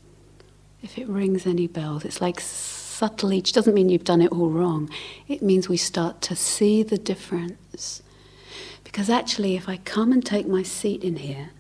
if 0.82 0.98
it 0.98 1.08
rings 1.08 1.46
any 1.46 1.66
bells, 1.66 2.04
it's 2.04 2.20
like 2.20 2.38
subtly, 2.40 3.38
it 3.38 3.50
doesn't 3.54 3.72
mean 3.72 3.88
you've 3.88 4.04
done 4.04 4.20
it 4.20 4.30
all 4.30 4.50
wrong. 4.50 4.90
It 5.26 5.40
means 5.40 5.66
we 5.66 5.78
start 5.78 6.20
to 6.20 6.36
see 6.36 6.82
the 6.82 6.98
difference. 6.98 8.02
Because 8.84 9.08
actually, 9.08 9.56
if 9.56 9.66
I 9.66 9.78
come 9.78 10.12
and 10.12 10.22
take 10.22 10.46
my 10.46 10.62
seat 10.62 11.02
in 11.02 11.16
here, 11.16 11.52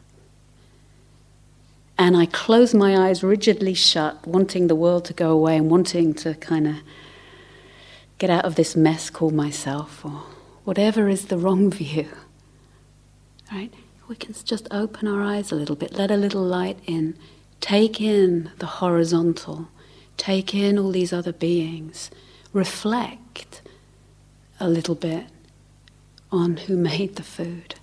and 1.96 2.18
I 2.18 2.26
close 2.26 2.74
my 2.74 3.08
eyes 3.08 3.22
rigidly 3.22 3.72
shut, 3.72 4.26
wanting 4.26 4.66
the 4.66 4.76
world 4.76 5.06
to 5.06 5.14
go 5.14 5.30
away 5.30 5.56
and 5.56 5.70
wanting 5.70 6.12
to 6.16 6.34
kind 6.34 6.66
of 6.68 6.74
get 8.18 8.28
out 8.28 8.44
of 8.44 8.56
this 8.56 8.76
mess 8.76 9.08
called 9.08 9.32
myself 9.32 10.04
or 10.04 10.24
whatever 10.64 11.08
is 11.08 11.28
the 11.28 11.38
wrong 11.38 11.70
view. 11.80 12.08
Right? 13.52 13.72
we 14.08 14.16
can 14.16 14.32
just 14.32 14.66
open 14.70 15.06
our 15.06 15.22
eyes 15.22 15.52
a 15.52 15.54
little 15.54 15.76
bit, 15.76 15.92
let 15.92 16.10
a 16.10 16.16
little 16.16 16.42
light 16.42 16.78
in, 16.86 17.14
take 17.60 18.00
in 18.00 18.50
the 18.58 18.66
horizontal, 18.66 19.68
take 20.16 20.54
in 20.54 20.78
all 20.78 20.90
these 20.90 21.12
other 21.12 21.32
beings, 21.32 22.10
reflect 22.52 23.60
a 24.58 24.68
little 24.68 24.94
bit 24.94 25.26
on 26.32 26.56
who 26.56 26.76
made 26.76 27.16
the 27.16 27.22
food, 27.22 27.74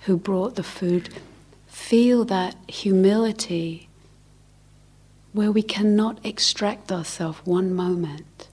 who 0.00 0.16
brought 0.16 0.56
the 0.56 0.64
food. 0.64 1.08
Feel 1.68 2.24
that 2.24 2.56
humility 2.68 3.88
where 5.32 5.52
we 5.52 5.62
cannot 5.62 6.18
extract 6.24 6.90
ourselves 6.90 7.38
one 7.44 7.72
moment 7.72 8.48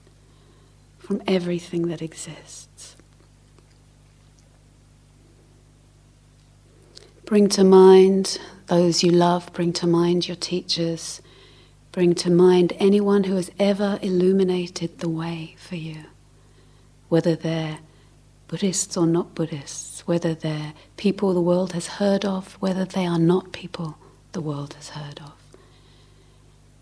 from 0.98 1.20
everything 1.26 1.88
that 1.88 2.00
exists. 2.00 2.68
Bring 7.26 7.48
to 7.50 7.64
mind 7.64 8.38
those 8.68 9.02
you 9.02 9.10
love, 9.10 9.52
bring 9.52 9.72
to 9.74 9.86
mind 9.88 10.28
your 10.28 10.36
teachers, 10.36 11.20
bring 11.90 12.14
to 12.14 12.30
mind 12.30 12.72
anyone 12.78 13.24
who 13.24 13.34
has 13.34 13.50
ever 13.58 13.98
illuminated 14.00 15.00
the 15.00 15.08
way 15.08 15.56
for 15.58 15.74
you, 15.74 16.04
whether 17.08 17.34
they're 17.34 17.80
Buddhists 18.46 18.96
or 18.96 19.08
not 19.08 19.34
Buddhists, 19.34 20.06
whether 20.06 20.34
they're 20.34 20.72
people 20.96 21.34
the 21.34 21.40
world 21.40 21.72
has 21.72 21.88
heard 21.88 22.24
of, 22.24 22.54
whether 22.60 22.84
they 22.84 23.04
are 23.04 23.18
not 23.18 23.50
people 23.50 23.98
the 24.30 24.40
world 24.40 24.74
has 24.74 24.90
heard 24.90 25.18
of. 25.18 25.32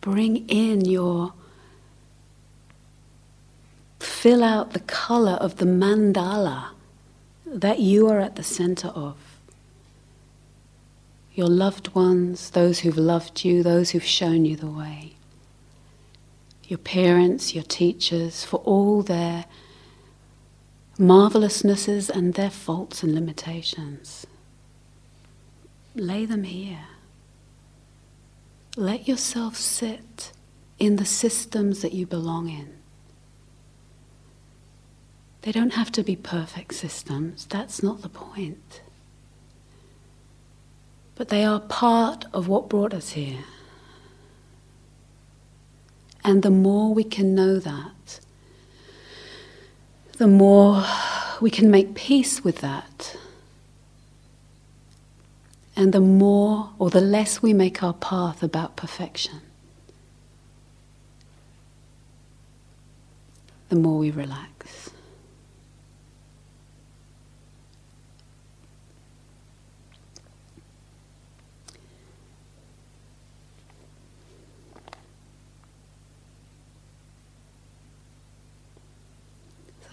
Bring 0.03 0.47
in 0.47 0.85
your, 0.85 1.33
fill 3.99 4.45
out 4.45 4.75
the 4.75 4.81
color 4.81 5.39
of 5.41 5.57
the 5.57 5.65
mandala 5.65 6.67
that 7.47 7.79
you 7.81 8.09
are 8.09 8.21
at 8.21 8.37
the 8.37 8.43
center 8.43 8.89
of. 8.89 9.17
Your 11.35 11.49
loved 11.49 11.95
ones, 11.95 12.51
those 12.51 12.81
who've 12.81 12.97
loved 12.97 13.45
you, 13.45 13.63
those 13.65 13.91
who've 13.91 14.05
shown 14.05 14.45
you 14.45 14.55
the 14.55 14.69
way. 14.69 15.15
Your 16.69 16.79
parents, 16.79 17.55
your 17.55 17.65
teachers, 17.65 18.45
for 18.45 18.59
all 18.59 19.03
their 19.03 19.47
marvelousnesses 20.97 22.09
and 22.09 22.35
their 22.35 22.51
faults 22.51 23.03
and 23.03 23.15
limitations. 23.15 24.27
Lay 25.97 26.25
them 26.25 26.45
here. 26.45 26.87
Let 28.77 29.09
yourself 29.09 29.57
sit 29.57 30.33
in 30.79 30.97
the 30.97 31.05
systems 31.05 31.83
that 31.83 31.93
you 31.93 32.07
belong 32.07 32.49
in. 32.49 32.75
They 35.43 35.53
don't 35.53 35.75
have 35.75 35.93
to 35.93 36.03
be 36.03 36.17
perfect 36.17 36.75
systems, 36.75 37.45
that's 37.47 37.83
not 37.83 38.03
the 38.03 38.09
point. 38.09 38.81
But 41.15 41.29
they 41.29 41.45
are 41.45 41.61
part 41.61 42.25
of 42.33 42.49
what 42.49 42.69
brought 42.69 42.93
us 42.93 43.11
here. 43.11 43.45
And 46.25 46.43
the 46.43 46.51
more 46.51 46.93
we 46.95 47.05
can 47.05 47.35
know 47.35 47.59
that, 47.59 48.21
the 50.17 50.27
more 50.27 50.85
we 51.41 51.51
can 51.51 51.71
make 51.71 51.95
peace 51.95 52.43
with 52.43 52.61
that. 52.61 53.17
And 55.77 55.93
the 55.93 56.01
more 56.01 56.71
or 56.79 56.91
the 56.91 57.01
less 57.01 57.43
we 57.43 57.53
make 57.53 57.83
our 57.83 57.95
path 57.95 58.43
about 58.43 58.77
perfection, 58.77 59.41
the 63.69 63.77
more 63.77 63.99
we 63.99 64.11
relax. 64.11 64.84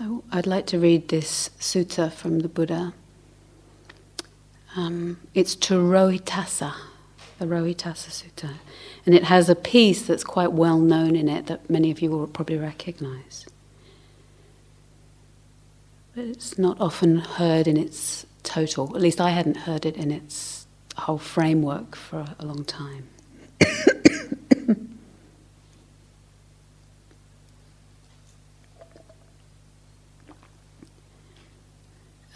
So 0.01 0.23
I'd 0.31 0.47
like 0.47 0.65
to 0.67 0.79
read 0.79 1.09
this 1.09 1.51
sutta 1.59 2.11
from 2.11 2.39
the 2.39 2.47
Buddha. 2.47 2.95
Um, 4.75 5.19
it's 5.35 5.53
to 5.57 5.75
Rohitassa, 5.75 6.73
the 7.37 7.45
Rohitassa 7.45 8.09
Sutta. 8.09 8.53
And 9.05 9.13
it 9.13 9.25
has 9.25 9.47
a 9.47 9.53
piece 9.53 10.01
that's 10.01 10.23
quite 10.23 10.53
well 10.53 10.79
known 10.79 11.15
in 11.15 11.29
it 11.29 11.45
that 11.45 11.69
many 11.69 11.91
of 11.91 12.01
you 12.01 12.09
will 12.09 12.25
probably 12.25 12.57
recognize. 12.57 13.45
But 16.15 16.25
it's 16.25 16.57
not 16.57 16.81
often 16.81 17.19
heard 17.19 17.67
in 17.67 17.77
its 17.77 18.25
total. 18.41 18.95
At 18.95 19.03
least 19.03 19.21
I 19.21 19.29
hadn't 19.29 19.57
heard 19.67 19.85
it 19.85 19.95
in 19.97 20.09
its 20.09 20.65
whole 20.97 21.19
framework 21.19 21.95
for 21.95 22.25
a 22.39 22.45
long 22.45 22.65
time. 22.65 23.07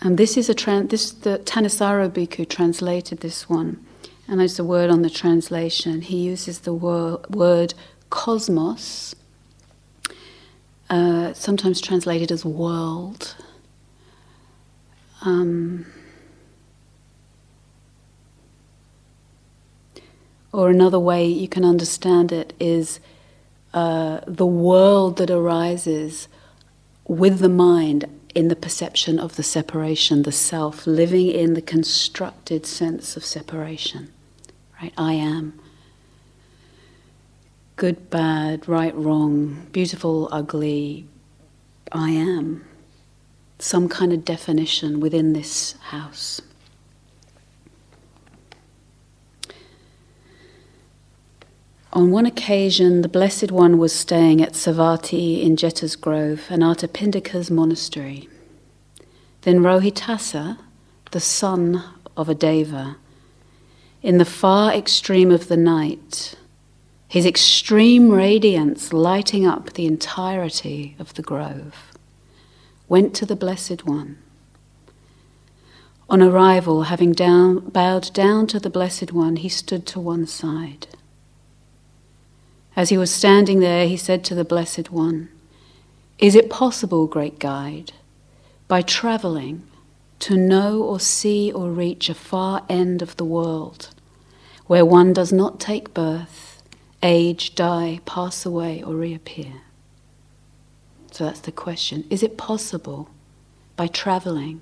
And 0.06 0.20
this 0.20 0.38
is 0.38 0.52
a 0.52 0.54
tran- 0.54 0.92
this 0.92 1.10
the 1.10 1.40
Thanissaro 1.40 2.08
Bhikkhu 2.12 2.48
translated 2.48 3.22
this 3.22 3.50
one, 3.50 3.84
and 4.28 4.40
there's 4.40 4.60
a 4.60 4.64
word 4.64 4.92
on 4.92 5.02
the 5.02 5.10
translation. 5.10 6.02
He 6.02 6.18
uses 6.18 6.60
the 6.60 6.76
wor- 6.76 7.22
word 7.28 7.74
cosmos, 8.12 9.16
uh, 10.92 11.34
sometimes 11.34 11.82
translated 11.82 12.32
as 12.32 12.46
world. 12.46 13.36
Um, 15.24 15.88
or 20.54 20.70
another 20.70 21.00
way 21.00 21.26
you 21.26 21.48
can 21.48 21.66
understand 21.66 22.32
it 22.32 22.54
is 22.60 23.00
uh, 23.74 24.20
the 24.28 24.46
world 24.46 25.18
that 25.18 25.32
arises 25.32 26.28
with 27.08 27.40
the 27.40 27.50
mind 27.50 28.06
in 28.36 28.50
the 28.50 28.56
perception 28.56 29.18
of 29.18 29.38
the 29.38 29.44
separation, 29.44 30.24
the 30.24 30.32
self, 30.32 30.86
living 30.86 31.30
in 31.30 31.54
the 31.54 31.62
constructed 31.62 32.66
sense 32.66 33.16
of 33.16 33.24
separation. 33.24 34.12
Right? 34.82 34.94
I 34.98 35.14
am. 35.14 35.58
Good, 37.78 38.10
bad, 38.10 38.68
right, 38.68 38.96
wrong, 38.96 39.68
beautiful, 39.72 40.28
ugly. 40.32 41.08
I 41.94 42.12
am. 42.12 42.66
Some 43.58 43.88
kind 43.88 44.12
of 44.12 44.26
definition 44.26 45.00
within 45.00 45.32
this 45.32 45.74
house. 45.90 46.42
On 51.96 52.12
one 52.12 52.26
occasion, 52.26 53.04
the 53.04 53.08
Blessed 53.08 53.54
One 53.54 53.78
was 53.78 53.96
staying 53.96 54.42
at 54.42 54.52
Savatthi 54.52 55.42
in 55.42 55.56
Jeta's 55.56 55.96
Grove, 55.96 56.42
Anathapindika's 56.50 57.50
monastery. 57.50 58.28
Then 59.44 59.62
Rohitassa, 59.62 60.58
the 61.12 61.22
son 61.22 61.82
of 62.18 62.28
a 62.28 62.36
deva, 62.36 62.98
in 64.04 64.18
the 64.18 64.26
far 64.26 64.74
extreme 64.74 65.32
of 65.32 65.48
the 65.48 65.56
night, 65.56 66.36
his 67.08 67.26
extreme 67.26 68.12
radiance 68.12 68.92
lighting 68.92 69.46
up 69.48 69.72
the 69.72 69.86
entirety 69.86 70.98
of 71.00 71.14
the 71.14 71.22
grove, 71.22 71.94
went 72.90 73.14
to 73.16 73.26
the 73.26 73.38
Blessed 73.38 73.86
One. 73.86 74.18
On 76.10 76.22
arrival, 76.22 76.84
having 76.84 77.14
down, 77.14 77.70
bowed 77.70 78.12
down 78.14 78.48
to 78.48 78.60
the 78.60 78.70
Blessed 78.70 79.14
One, 79.14 79.38
he 79.38 79.48
stood 79.48 79.86
to 79.88 80.02
one 80.02 80.28
side. 80.28 80.88
As 82.76 82.90
he 82.90 82.98
was 82.98 83.10
standing 83.10 83.62
there, 83.62 83.88
he 83.88 83.96
said 83.96 84.24
to 84.26 84.36
the 84.36 84.44
Blessed 84.44 84.92
One, 84.92 85.30
Is 86.20 86.36
it 86.36 86.50
possible, 86.50 87.08
great 87.08 87.40
guide, 87.40 87.94
by 88.68 88.82
traveling, 88.82 89.64
to 90.20 90.36
know 90.36 90.82
or 90.82 91.00
see 91.00 91.52
or 91.52 91.70
reach 91.70 92.10
a 92.10 92.14
far 92.14 92.64
end 92.68 93.02
of 93.02 93.16
the 93.16 93.24
world, 93.24 93.90
where 94.68 94.84
one 94.84 95.14
does 95.14 95.32
not 95.32 95.60
take 95.60 95.94
birth, 95.94 96.62
age, 97.02 97.56
die, 97.56 98.02
pass 98.06 98.46
away, 98.46 98.84
or 98.84 98.94
reappear? 98.94 99.62
So 101.12 101.24
that's 101.24 101.40
the 101.40 101.54
question. 101.54 102.04
Is 102.10 102.24
it 102.24 102.38
possible, 102.38 103.10
by 103.78 103.88
traveling, 103.88 104.60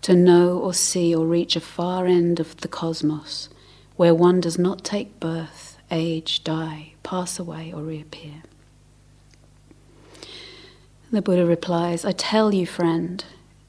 to 0.00 0.14
know 0.14 0.56
or 0.56 0.72
see 0.72 1.14
or 1.14 1.26
reach 1.26 1.56
a 1.56 1.60
far 1.60 2.06
end 2.06 2.40
of 2.40 2.56
the 2.58 2.68
cosmos, 2.68 3.50
where 3.96 4.14
one 4.14 4.40
does 4.40 4.58
not 4.58 4.82
take 4.82 5.20
birth, 5.20 5.67
age, 5.90 6.44
die, 6.44 6.92
pass 7.02 7.38
away, 7.38 7.72
or 7.72 7.82
reappear. 7.82 8.42
The 11.10 11.22
Buddha 11.22 11.46
replies, 11.46 12.04
I 12.04 12.12
tell 12.12 12.52
you, 12.52 12.66
friend, 12.66 13.24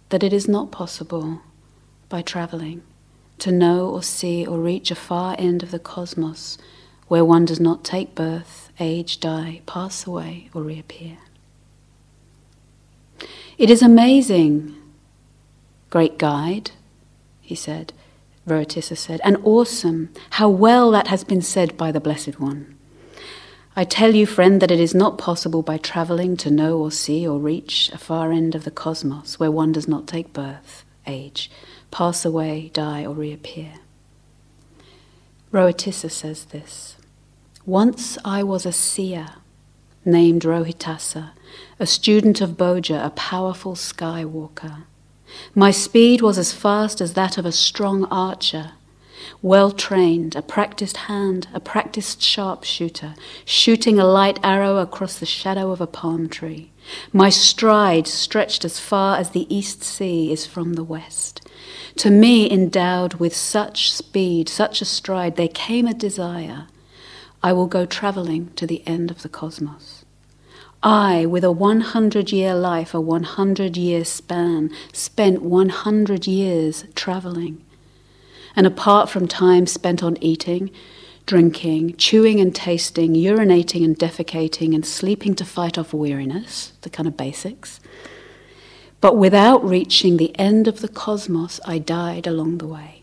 that 0.10 0.24
it 0.24 0.34
is 0.34 0.48
not 0.48 0.72
possible 0.72 1.42
by 2.10 2.22
traveling 2.22 2.82
to 3.38 3.52
know 3.52 3.88
or 3.88 4.04
see 4.04 4.46
or 4.46 4.58
reach 4.60 4.92
a 4.92 4.96
far 4.96 5.36
end 5.40 5.64
of 5.64 5.72
the 5.72 5.80
cosmos 5.80 6.58
where 7.08 7.26
one 7.26 7.46
does 7.46 7.60
not 7.60 7.84
take 7.84 8.14
birth, 8.14 8.72
age, 8.80 9.20
die, 9.20 9.62
pass 9.66 10.06
away, 10.06 10.50
or 10.54 10.62
reappear. 10.62 11.18
It 13.58 13.70
is 13.70 13.82
amazing, 13.82 14.76
great 15.90 16.18
guide, 16.18 16.72
he 17.42 17.56
said, 17.56 17.94
Veritissa 18.50 18.98
said, 18.98 19.22
and 19.24 19.38
awesome. 19.44 20.10
How 20.32 20.50
well 20.50 20.92
that 20.92 21.08
has 21.08 21.24
been 21.24 21.42
said 21.42 21.78
by 21.78 21.92
the 21.92 22.00
Blessed 22.00 22.40
One. 22.40 22.76
I 23.76 23.84
tell 23.86 24.14
you, 24.14 24.26
friend, 24.26 24.62
that 24.62 24.72
it 24.72 24.80
is 24.80 24.94
not 24.94 25.18
possible 25.18 25.62
by 25.62 25.78
travelling 25.78 26.36
to 26.38 26.52
know 26.52 26.80
or 26.80 26.92
see 26.92 27.26
or 27.26 27.40
reach 27.40 27.90
a 27.94 27.98
far 27.98 28.32
end 28.32 28.56
of 28.56 28.66
the 28.66 28.72
cosmos 28.72 29.40
where 29.40 29.52
one 29.52 29.72
does 29.72 29.88
not 29.88 30.08
take 30.08 30.34
birth, 30.34 30.84
age, 31.08 31.50
pass 31.92 32.26
away, 32.26 32.72
die, 32.74 33.06
or 33.06 33.14
reappear. 33.14 33.76
Rohitassa 35.54 36.12
says 36.12 36.46
this 36.46 36.98
Once 37.66 38.18
I 38.26 38.44
was 38.44 38.66
a 38.66 38.72
seer 38.72 39.28
named 40.04 40.42
Rohitassa, 40.42 41.32
a 41.80 41.86
student 41.86 42.42
of 42.42 42.58
Bhoja, 42.58 43.06
a 43.06 43.12
powerful 43.12 43.76
skywalker. 43.76 44.84
My 45.56 45.72
speed 45.72 46.22
was 46.22 46.38
as 46.38 46.54
fast 46.54 47.02
as 47.02 47.14
that 47.14 47.38
of 47.38 47.46
a 47.46 47.52
strong 47.52 48.06
archer, 48.06 48.72
well 49.42 49.72
trained, 49.72 50.36
a 50.36 50.42
practiced 50.42 50.98
hand, 50.98 51.48
a 51.54 51.60
practiced 51.60 52.22
sharpshooter, 52.22 53.16
shooting 53.46 54.00
a 54.00 54.06
light 54.06 54.40
arrow 54.44 54.78
across 54.78 55.20
the 55.20 55.26
shadow 55.26 55.72
of 55.72 55.82
a 55.82 55.88
palm 55.88 56.30
tree. 56.30 56.72
My 57.14 57.30
stride 57.30 58.08
stretched 58.08 58.66
as 58.66 58.80
far 58.80 59.18
as 59.18 59.32
the 59.32 59.54
east 59.54 59.84
sea 59.84 60.32
is 60.32 60.46
from 60.46 60.74
the 60.74 60.84
west. 60.84 61.42
To 61.98 62.10
me, 62.10 62.50
endowed 62.50 63.16
with 63.16 63.36
such 63.36 63.92
speed, 63.92 64.50
such 64.50 64.82
a 64.82 64.86
stride, 64.86 65.36
there 65.36 65.48
came 65.48 65.88
a 65.88 65.94
desire. 65.94 66.68
I 67.44 67.54
will 67.54 67.68
go 67.68 67.86
traveling 67.86 68.52
to 68.56 68.66
the 68.66 68.86
end 68.86 69.12
of 69.12 69.22
the 69.22 69.30
cosmos. 69.30 69.99
I, 70.82 71.26
with 71.26 71.44
a 71.44 71.52
100 71.52 72.32
year 72.32 72.56
life, 72.56 72.94
a 72.94 73.02
100 73.02 73.76
year 73.76 74.06
span, 74.06 74.72
spent 74.94 75.42
100 75.42 76.26
years 76.26 76.86
traveling. 76.96 77.66
And 78.56 78.66
apart 78.66 79.10
from 79.10 79.28
time 79.28 79.68
spent 79.68 80.02
on 80.02 80.18
eating, 80.22 80.72
drinking, 81.26 81.98
chewing 81.98 82.40
and 82.40 82.56
tasting, 82.56 83.14
urinating 83.14 83.84
and 83.84 83.98
defecating, 83.98 84.74
and 84.74 84.86
sleeping 84.86 85.36
to 85.36 85.46
fight 85.46 85.78
off 85.78 85.94
weariness, 85.94 86.72
the 86.82 86.90
kind 86.90 87.08
of 87.08 87.18
basics, 87.18 87.82
but 89.02 89.18
without 89.18 89.64
reaching 89.64 90.18
the 90.18 90.38
end 90.40 90.68
of 90.68 90.80
the 90.80 90.90
cosmos, 90.90 91.60
I 91.66 91.78
died 91.78 92.26
along 92.26 92.58
the 92.58 92.68
way. 92.68 93.02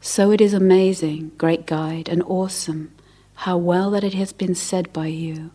So 0.00 0.30
it 0.30 0.40
is 0.40 0.52
amazing, 0.54 1.32
great 1.36 1.66
guide, 1.66 2.08
and 2.08 2.22
awesome 2.24 2.92
how 3.38 3.56
well 3.56 3.90
that 3.90 4.04
it 4.04 4.14
has 4.14 4.32
been 4.32 4.54
said 4.54 4.92
by 4.92 5.06
you 5.06 5.50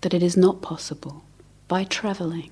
that 0.00 0.14
it 0.14 0.22
is 0.22 0.36
not 0.36 0.62
possible 0.62 1.24
by 1.66 1.84
traveling 1.84 2.50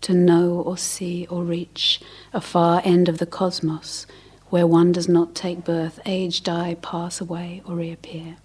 to 0.00 0.14
know 0.14 0.52
or 0.54 0.78
see 0.78 1.26
or 1.28 1.44
reach 1.44 2.00
a 2.32 2.40
far 2.40 2.80
end 2.84 3.08
of 3.08 3.18
the 3.18 3.26
cosmos 3.26 4.06
where 4.48 4.66
one 4.66 4.92
does 4.92 5.08
not 5.08 5.34
take 5.34 5.64
birth, 5.64 6.00
age, 6.06 6.42
die, 6.42 6.76
pass 6.82 7.20
away, 7.20 7.62
or 7.64 7.76
reappear. 7.76 8.36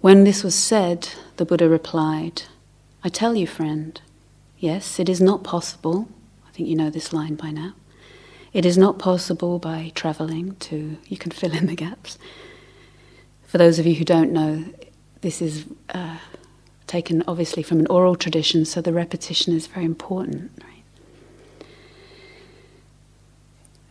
When 0.00 0.24
this 0.24 0.42
was 0.42 0.54
said, 0.54 1.10
the 1.36 1.44
Buddha 1.44 1.68
replied, 1.68 2.42
I 3.04 3.08
tell 3.08 3.34
you, 3.34 3.46
friend, 3.46 4.00
yes, 4.58 4.98
it 4.98 5.08
is 5.08 5.20
not 5.20 5.44
possible. 5.44 6.08
I 6.48 6.52
think 6.52 6.68
you 6.68 6.76
know 6.76 6.90
this 6.90 7.12
line 7.12 7.34
by 7.34 7.50
now. 7.50 7.74
It 8.52 8.64
is 8.64 8.78
not 8.78 8.98
possible 8.98 9.58
by 9.58 9.92
traveling 9.94 10.56
to, 10.60 10.96
you 11.06 11.18
can 11.18 11.32
fill 11.32 11.52
in 11.52 11.66
the 11.66 11.74
gaps 11.74 12.16
for 13.56 13.62
those 13.62 13.78
of 13.78 13.86
you 13.86 13.94
who 13.94 14.04
don't 14.04 14.32
know, 14.32 14.66
this 15.22 15.40
is 15.40 15.64
uh, 15.88 16.18
taken 16.86 17.24
obviously 17.26 17.62
from 17.62 17.80
an 17.80 17.86
oral 17.86 18.14
tradition, 18.14 18.66
so 18.66 18.82
the 18.82 18.92
repetition 18.92 19.56
is 19.56 19.66
very 19.66 19.86
important. 19.86 20.52
Right? 20.62 20.84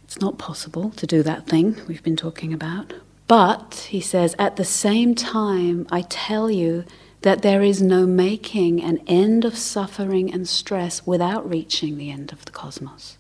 It's 0.04 0.22
not 0.22 0.38
possible 0.38 0.92
to 0.92 1.08
do 1.08 1.24
that 1.24 1.48
thing 1.48 1.82
we've 1.88 2.04
been 2.04 2.16
talking 2.16 2.54
about. 2.54 2.94
But, 3.26 3.88
he 3.90 4.02
says, 4.02 4.36
at 4.38 4.56
the 4.56 4.64
same 4.64 5.16
time, 5.16 5.88
I 5.92 6.02
tell 6.10 6.52
you 6.52 6.86
that 7.22 7.42
there 7.42 7.64
is 7.64 7.82
no 7.82 8.06
making 8.06 8.84
an 8.84 9.00
end 9.08 9.46
of 9.46 9.58
suffering 9.58 10.32
and 10.32 10.48
stress 10.48 11.08
without 11.08 11.50
reaching 11.50 11.98
the 11.98 12.12
end 12.12 12.32
of 12.32 12.46
the 12.46 12.52
cosmos. 12.52 13.18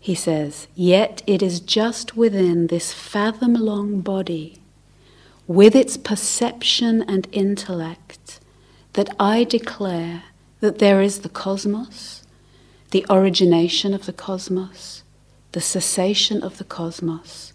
He 0.00 0.14
says, 0.14 0.66
Yet 0.74 1.22
it 1.26 1.42
is 1.42 1.60
just 1.60 2.16
within 2.16 2.68
this 2.68 2.92
fathom 2.92 3.52
long 3.52 4.00
body, 4.00 4.56
with 5.46 5.76
its 5.76 5.98
perception 5.98 7.02
and 7.02 7.28
intellect, 7.32 8.40
that 8.94 9.14
I 9.20 9.44
declare 9.44 10.24
that 10.60 10.78
there 10.78 11.02
is 11.02 11.20
the 11.20 11.28
cosmos, 11.28 12.24
the 12.90 13.04
origination 13.10 13.92
of 13.92 14.06
the 14.06 14.12
cosmos, 14.14 15.02
the 15.52 15.60
cessation 15.60 16.42
of 16.42 16.56
the 16.56 16.64
cosmos, 16.64 17.52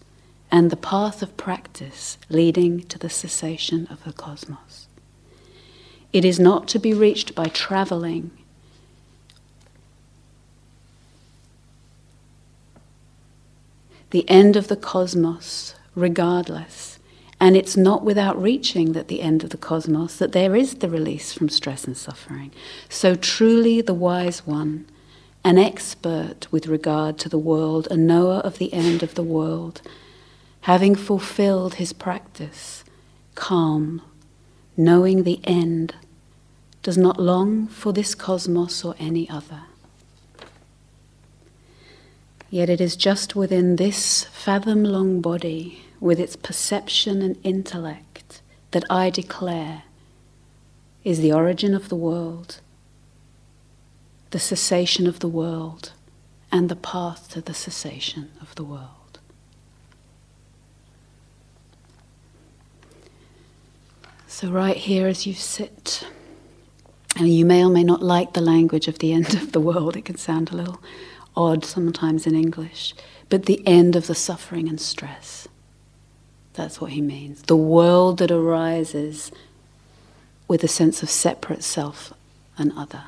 and 0.50 0.70
the 0.70 0.76
path 0.76 1.22
of 1.22 1.36
practice 1.36 2.16
leading 2.28 2.82
to 2.84 2.98
the 2.98 3.10
cessation 3.10 3.88
of 3.90 4.04
the 4.04 4.12
cosmos. 4.12 4.86
It 6.12 6.24
is 6.24 6.38
not 6.38 6.68
to 6.68 6.78
be 6.78 6.94
reached 6.94 7.34
by 7.34 7.46
traveling 7.46 8.30
the 14.16 14.30
end 14.30 14.56
of 14.56 14.68
the 14.68 14.76
cosmos, 14.76 15.74
regardless. 15.94 16.98
And 17.38 17.54
it's 17.54 17.76
not 17.76 18.02
without 18.02 18.40
reaching 18.40 18.92
that 18.92 19.08
the 19.08 19.20
end 19.20 19.44
of 19.44 19.50
the 19.50 19.58
cosmos 19.58 20.16
that 20.16 20.32
there 20.32 20.56
is 20.56 20.76
the 20.76 20.88
release 20.88 21.34
from 21.34 21.50
stress 21.50 21.84
and 21.84 21.94
suffering. 21.94 22.50
So 22.88 23.14
truly 23.14 23.82
the 23.82 23.92
wise 23.92 24.46
one, 24.46 24.86
an 25.44 25.58
expert 25.58 26.50
with 26.50 26.66
regard 26.66 27.18
to 27.18 27.28
the 27.28 27.38
world, 27.38 27.88
a 27.90 27.96
knower 27.98 28.36
of 28.36 28.56
the 28.56 28.72
end 28.72 29.02
of 29.02 29.16
the 29.16 29.22
world, 29.22 29.82
having 30.62 30.94
fulfilled 30.94 31.74
his 31.74 31.92
practice, 31.92 32.84
calm, 33.34 34.00
knowing 34.78 35.24
the 35.24 35.40
end, 35.44 35.94
does 36.82 36.96
not 36.96 37.20
long 37.20 37.66
for 37.66 37.92
this 37.92 38.14
cosmos 38.14 38.82
or 38.82 38.94
any 38.98 39.28
other. 39.28 39.64
Yet 42.50 42.70
it 42.70 42.80
is 42.80 42.96
just 42.96 43.34
within 43.34 43.76
this 43.76 44.24
fathom 44.24 44.84
long 44.84 45.20
body, 45.20 45.82
with 46.00 46.20
its 46.20 46.36
perception 46.36 47.22
and 47.22 47.36
intellect, 47.42 48.42
that 48.70 48.84
I 48.88 49.10
declare 49.10 49.82
is 51.02 51.20
the 51.20 51.32
origin 51.32 51.74
of 51.74 51.88
the 51.88 51.96
world, 51.96 52.60
the 54.30 54.38
cessation 54.38 55.06
of 55.06 55.20
the 55.20 55.28
world, 55.28 55.92
and 56.52 56.68
the 56.68 56.76
path 56.76 57.30
to 57.30 57.40
the 57.40 57.54
cessation 57.54 58.30
of 58.40 58.54
the 58.54 58.64
world. 58.64 59.18
So, 64.26 64.50
right 64.50 64.76
here 64.76 65.08
as 65.08 65.26
you 65.26 65.32
sit, 65.32 66.06
and 67.16 67.28
you 67.34 67.46
may 67.46 67.64
or 67.64 67.70
may 67.70 67.84
not 67.84 68.02
like 68.02 68.34
the 68.34 68.40
language 68.40 68.86
of 68.86 68.98
the 68.98 69.12
end 69.12 69.34
of 69.34 69.52
the 69.52 69.60
world, 69.60 69.96
it 69.96 70.04
can 70.04 70.18
sound 70.18 70.50
a 70.50 70.56
little 70.56 70.82
odd 71.36 71.64
sometimes 71.64 72.26
in 72.26 72.34
English, 72.34 72.94
but 73.28 73.46
the 73.46 73.66
end 73.66 73.96
of 73.96 74.06
the 74.06 74.14
suffering 74.14 74.68
and 74.68 74.80
stress. 74.80 75.48
That's 76.54 76.80
what 76.80 76.92
he 76.92 77.00
means. 77.00 77.42
The 77.42 77.56
world 77.56 78.18
that 78.18 78.30
arises 78.30 79.30
with 80.48 80.64
a 80.64 80.68
sense 80.68 81.02
of 81.02 81.10
separate 81.10 81.62
self 81.62 82.12
and 82.56 82.72
other. 82.76 83.04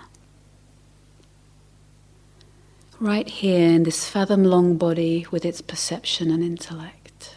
Right 3.00 3.28
here 3.28 3.68
in 3.68 3.84
this 3.84 4.08
fathom 4.08 4.44
long 4.44 4.76
body 4.76 5.26
with 5.30 5.44
its 5.44 5.60
perception 5.60 6.30
and 6.30 6.42
intellect. 6.42 7.36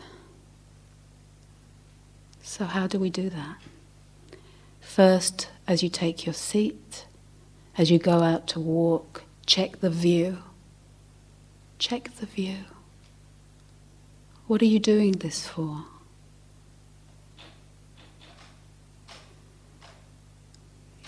So, 2.41 2.65
how 2.65 2.87
do 2.87 2.99
we 2.99 3.09
do 3.09 3.29
that? 3.29 3.57
First, 4.81 5.47
as 5.67 5.83
you 5.83 5.87
take 5.87 6.25
your 6.25 6.33
seat, 6.33 7.05
as 7.77 7.89
you 7.89 7.97
go 7.97 8.21
out 8.23 8.47
to 8.47 8.59
walk, 8.59 9.23
check 9.45 9.79
the 9.79 9.89
view. 9.89 10.39
Check 11.81 12.11
the 12.19 12.27
view. 12.27 12.57
What 14.45 14.61
are 14.61 14.65
you 14.65 14.77
doing 14.77 15.13
this 15.13 15.47
for? 15.47 15.85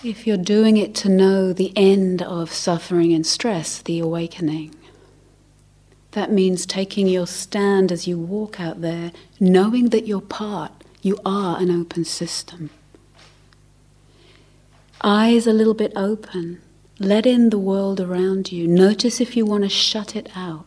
If 0.02 0.26
you're 0.26 0.36
doing 0.36 0.76
it 0.76 0.92
to 0.96 1.08
know 1.08 1.52
the 1.52 1.72
end 1.76 2.22
of 2.22 2.52
suffering 2.52 3.12
and 3.12 3.24
stress, 3.24 3.82
the 3.82 4.00
awakening, 4.00 4.74
that 6.10 6.32
means 6.32 6.66
taking 6.66 7.06
your 7.06 7.28
stand 7.28 7.92
as 7.92 8.08
you 8.08 8.18
walk 8.18 8.58
out 8.58 8.80
there, 8.80 9.12
knowing 9.38 9.90
that 9.90 10.08
you're 10.08 10.20
part, 10.20 10.72
you 11.02 11.16
are 11.24 11.56
an 11.60 11.70
open 11.70 12.04
system. 12.04 12.70
Eyes 15.02 15.46
a 15.46 15.52
little 15.52 15.74
bit 15.74 15.92
open, 15.94 16.60
let 17.04 17.26
in 17.26 17.50
the 17.50 17.58
world 17.58 18.00
around 18.00 18.50
you. 18.50 18.66
Notice 18.66 19.20
if 19.20 19.36
you 19.36 19.44
want 19.44 19.64
to 19.64 19.68
shut 19.68 20.16
it 20.16 20.30
out. 20.34 20.66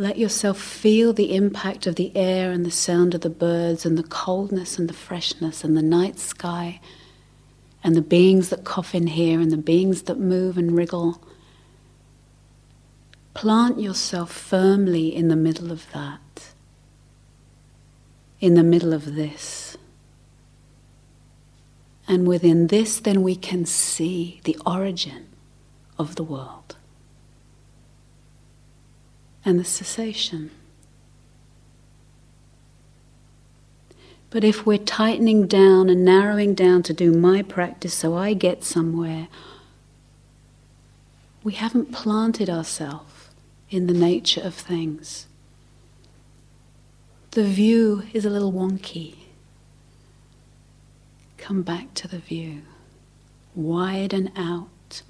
Let 0.00 0.16
yourself 0.16 0.60
feel 0.60 1.12
the 1.12 1.34
impact 1.34 1.86
of 1.86 1.96
the 1.96 2.16
air 2.16 2.52
and 2.52 2.64
the 2.64 2.70
sound 2.70 3.14
of 3.14 3.22
the 3.22 3.30
birds 3.30 3.84
and 3.84 3.98
the 3.98 4.04
coldness 4.04 4.78
and 4.78 4.88
the 4.88 4.94
freshness 4.94 5.64
and 5.64 5.76
the 5.76 5.82
night 5.82 6.20
sky 6.20 6.80
and 7.82 7.96
the 7.96 8.02
beings 8.02 8.50
that 8.50 8.64
cough 8.64 8.94
in 8.94 9.08
here 9.08 9.40
and 9.40 9.50
the 9.50 9.56
beings 9.56 10.02
that 10.02 10.18
move 10.18 10.56
and 10.56 10.76
wriggle. 10.76 11.20
Plant 13.34 13.80
yourself 13.80 14.32
firmly 14.32 15.14
in 15.14 15.28
the 15.28 15.36
middle 15.36 15.72
of 15.72 15.90
that, 15.92 16.52
in 18.40 18.54
the 18.54 18.64
middle 18.64 18.92
of 18.92 19.14
this. 19.16 19.76
And 22.08 22.26
within 22.26 22.68
this, 22.68 22.98
then 22.98 23.22
we 23.22 23.36
can 23.36 23.66
see 23.66 24.40
the 24.44 24.56
origin 24.64 25.26
of 25.98 26.16
the 26.16 26.22
world 26.22 26.76
and 29.44 29.60
the 29.60 29.64
cessation. 29.64 30.50
But 34.30 34.42
if 34.42 34.64
we're 34.64 34.78
tightening 34.78 35.46
down 35.46 35.90
and 35.90 36.04
narrowing 36.04 36.54
down 36.54 36.82
to 36.84 36.94
do 36.94 37.12
my 37.12 37.42
practice 37.42 37.94
so 37.94 38.16
I 38.16 38.32
get 38.32 38.64
somewhere, 38.64 39.28
we 41.44 41.52
haven't 41.52 41.92
planted 41.92 42.48
ourselves 42.48 43.30
in 43.70 43.86
the 43.86 43.94
nature 43.94 44.42
of 44.42 44.54
things. 44.54 45.26
The 47.32 47.44
view 47.44 48.04
is 48.12 48.24
a 48.24 48.30
little 48.30 48.52
wonky. 48.52 49.17
Come 51.38 51.62
back 51.62 51.94
to 51.94 52.08
the 52.08 52.18
view. 52.18 52.62
Widen 53.54 54.30
out. 54.36 55.02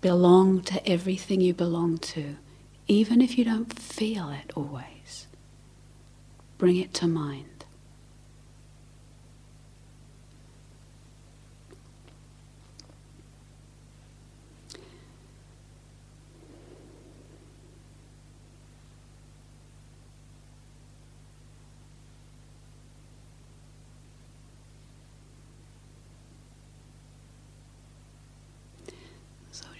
Belong 0.00 0.62
to 0.62 0.88
everything 0.88 1.42
you 1.42 1.52
belong 1.52 1.98
to, 1.98 2.36
even 2.88 3.20
if 3.20 3.36
you 3.36 3.44
don't 3.44 3.78
feel 3.78 4.30
it 4.30 4.50
always. 4.56 5.26
Bring 6.56 6.76
it 6.76 6.94
to 6.94 7.06
mind. 7.06 7.49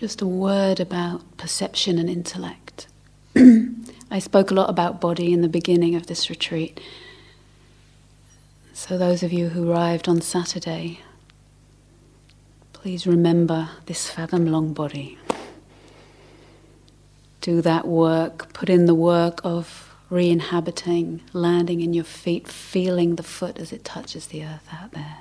Just 0.01 0.23
a 0.23 0.27
word 0.27 0.81
about 0.81 1.37
perception 1.37 1.99
and 1.99 2.09
intellect. 2.09 2.87
I 3.37 4.19
spoke 4.19 4.51
a 4.51 4.55
lot 4.55 4.71
about 4.71 4.99
body 4.99 5.31
in 5.31 5.43
the 5.43 5.49
beginning 5.49 5.95
of 5.95 6.07
this 6.07 6.31
retreat. 6.31 6.81
So, 8.73 8.97
those 8.97 9.23
of 9.23 9.31
you 9.31 9.51
who 9.51 9.71
arrived 9.71 10.09
on 10.09 10.23
Saturday, 10.23 11.01
please 12.73 13.07
remember 13.07 13.69
this 13.85 14.09
fathom 14.09 14.47
long 14.47 14.73
body. 14.73 15.19
Do 17.43 17.61
that 17.61 17.87
work, 17.87 18.55
put 18.55 18.71
in 18.71 18.87
the 18.87 18.95
work 18.95 19.43
of 19.45 19.95
re 20.09 20.31
inhabiting, 20.31 21.21
landing 21.35 21.83
in 21.83 21.93
your 21.93 22.05
feet, 22.05 22.49
feeling 22.49 23.17
the 23.17 23.23
foot 23.23 23.59
as 23.59 23.71
it 23.71 23.85
touches 23.85 24.29
the 24.29 24.45
earth 24.45 24.67
out 24.73 24.93
there, 24.93 25.19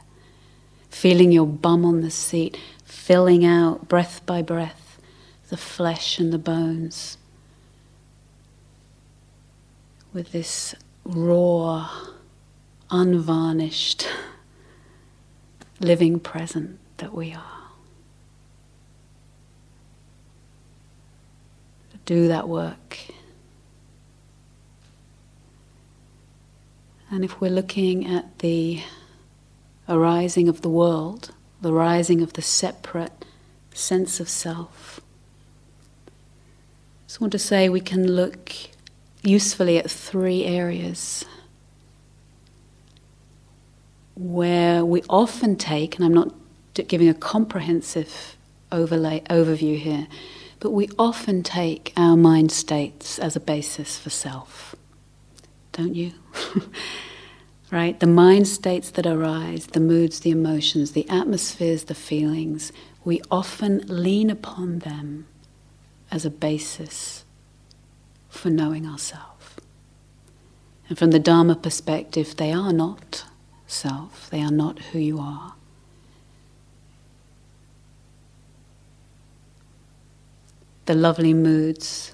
feeling 0.90 1.32
your 1.32 1.48
bum 1.48 1.86
on 1.86 2.02
the 2.02 2.12
seat, 2.12 2.58
filling 2.84 3.46
out 3.46 3.88
breath 3.88 4.26
by 4.26 4.42
breath 4.42 4.90
the 5.50 5.58
flesh 5.58 6.20
and 6.20 6.32
the 6.32 6.38
bones 6.38 7.18
with 10.14 10.32
this 10.32 10.76
raw, 11.04 11.90
unvarnished, 12.90 14.08
living 15.80 16.20
present 16.20 16.80
that 16.98 17.14
we 17.14 17.34
are. 17.34 17.44
Do 22.06 22.28
that 22.28 22.48
work. 22.48 22.98
And 27.12 27.24
if 27.24 27.40
we're 27.40 27.52
looking 27.52 28.08
at 28.08 28.40
the 28.40 28.82
arising 29.90 30.48
of 30.48 30.62
the 30.62 30.70
world, 30.70 31.32
the 31.62 31.74
rising 31.74 32.22
of 32.22 32.34
the 32.34 32.42
separate 32.42 33.26
sense 33.74 34.20
of 34.20 34.30
self. 34.30 35.02
I 36.08 36.12
just 37.08 37.20
want 37.20 37.32
to 37.34 37.40
say 37.40 37.68
we 37.68 37.82
can 37.82 38.10
look 38.10 38.54
usefully 39.24 39.78
at 39.78 39.90
three 39.90 40.46
areas 40.46 41.26
where 44.16 44.86
we 44.86 45.02
often 45.10 45.56
take, 45.56 45.96
and 45.96 46.06
I'm 46.06 46.14
not 46.14 46.34
giving 46.88 47.10
a 47.10 47.14
comprehensive 47.14 48.38
overlay 48.72 49.22
overview 49.30 49.78
here, 49.78 50.08
but 50.60 50.72
we 50.72 50.90
often 51.00 51.42
take 51.42 51.94
our 51.98 52.16
mind 52.16 52.52
states 52.52 53.18
as 53.18 53.36
a 53.36 53.40
basis 53.40 53.98
for 53.98 54.10
self. 54.10 54.76
Don't 55.72 55.96
you? 55.96 56.14
right? 57.72 58.00
The 58.00 58.08
mind 58.08 58.48
states 58.48 58.90
that 58.92 59.06
arise, 59.06 59.68
the 59.68 59.80
moods, 59.80 60.22
the 60.22 60.32
emotions, 60.32 60.92
the 60.92 61.08
atmospheres, 61.10 61.86
the 61.86 61.96
feelings, 61.96 62.72
we 63.04 63.22
often 63.30 63.84
lean 63.88 64.30
upon 64.30 64.80
them 64.80 65.28
as 66.12 66.26
a 66.26 66.30
basis 66.30 67.24
for 68.30 68.50
knowing 68.50 68.86
ourselves. 68.86 69.56
And 70.88 70.98
from 70.98 71.12
the 71.12 71.20
Dharma 71.20 71.56
perspective, 71.56 72.36
they 72.38 72.52
are 72.52 72.74
not 72.74 73.26
self, 73.68 74.30
they 74.32 74.42
are 74.42 74.52
not 74.52 74.80
who 74.80 75.00
you 75.00 75.20
are. 75.20 75.54
The 80.86 80.96
lovely 80.96 81.36
moods 81.36 82.14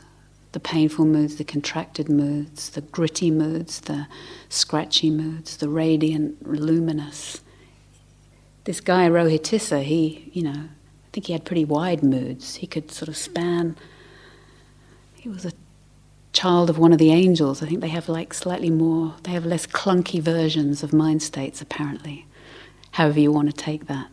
the 0.55 0.59
painful 0.61 1.03
moods, 1.03 1.35
the 1.35 1.43
contracted 1.43 2.07
moods, 2.07 2.69
the 2.69 2.79
gritty 2.79 3.29
moods, 3.29 3.81
the 3.81 4.07
scratchy 4.47 5.09
moods, 5.09 5.57
the 5.57 5.67
radiant, 5.67 6.47
luminous. 6.47 7.41
This 8.63 8.79
guy 8.79 9.09
Rohitassa, 9.09 9.83
he, 9.83 10.31
you 10.31 10.43
know, 10.43 10.69
I 10.69 11.07
think 11.11 11.25
he 11.25 11.33
had 11.33 11.43
pretty 11.43 11.65
wide 11.65 12.03
moods. 12.03 12.55
He 12.55 12.67
could 12.67 12.89
sort 12.89 13.09
of 13.09 13.17
span. 13.17 13.75
He 15.13 15.27
was 15.27 15.45
a 15.45 15.51
child 16.31 16.69
of 16.69 16.77
one 16.77 16.93
of 16.93 16.99
the 16.99 17.11
angels. 17.11 17.61
I 17.61 17.65
think 17.65 17.81
they 17.81 17.89
have 17.89 18.07
like 18.07 18.33
slightly 18.33 18.69
more, 18.69 19.15
they 19.23 19.31
have 19.31 19.45
less 19.45 19.67
clunky 19.67 20.21
versions 20.21 20.83
of 20.83 20.93
mind 20.93 21.21
states, 21.21 21.61
apparently. 21.61 22.27
However, 22.91 23.19
you 23.19 23.29
want 23.29 23.49
to 23.49 23.53
take 23.53 23.87
that. 23.87 24.07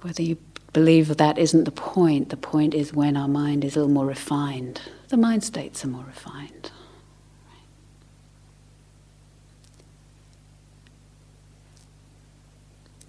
Whether 0.00 0.22
you 0.22 0.38
believe 0.76 1.16
that 1.16 1.38
isn't 1.38 1.64
the 1.64 1.70
point. 1.70 2.28
The 2.28 2.36
point 2.36 2.74
is 2.74 2.92
when 2.92 3.16
our 3.16 3.26
mind 3.26 3.64
is 3.64 3.76
a 3.76 3.78
little 3.78 3.94
more 3.94 4.04
refined. 4.04 4.82
The 5.08 5.16
mind 5.16 5.42
states 5.42 5.82
are 5.82 5.88
more 5.88 6.04
refined. 6.04 6.70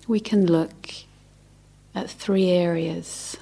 We 0.08 0.22
can 0.22 0.46
look 0.46 0.94
at 1.94 2.10
three 2.10 2.50
areas 2.52 3.36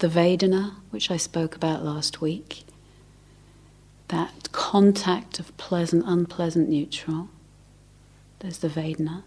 the 0.00 0.08
Vedana, 0.08 0.74
which 0.90 1.08
I 1.12 1.16
spoke 1.16 1.54
about 1.54 1.84
last 1.84 2.20
week, 2.20 2.64
that 4.08 4.50
contact 4.50 5.38
of 5.38 5.56
pleasant, 5.58 6.02
unpleasant, 6.08 6.68
neutral. 6.68 7.28
There's 8.40 8.58
the 8.58 8.68
Vedana. 8.68 9.22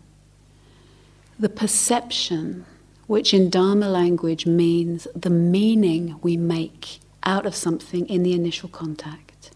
The 1.39 1.47
perception 1.47 2.65
which 3.07 3.33
in 3.33 3.49
Dharma 3.49 3.89
language 3.89 4.45
means 4.45 5.07
the 5.15 5.29
meaning 5.29 6.19
we 6.21 6.37
make 6.37 6.99
out 7.23 7.45
of 7.45 7.55
something 7.55 8.07
in 8.07 8.23
the 8.23 8.33
initial 8.33 8.69
contact. 8.69 9.51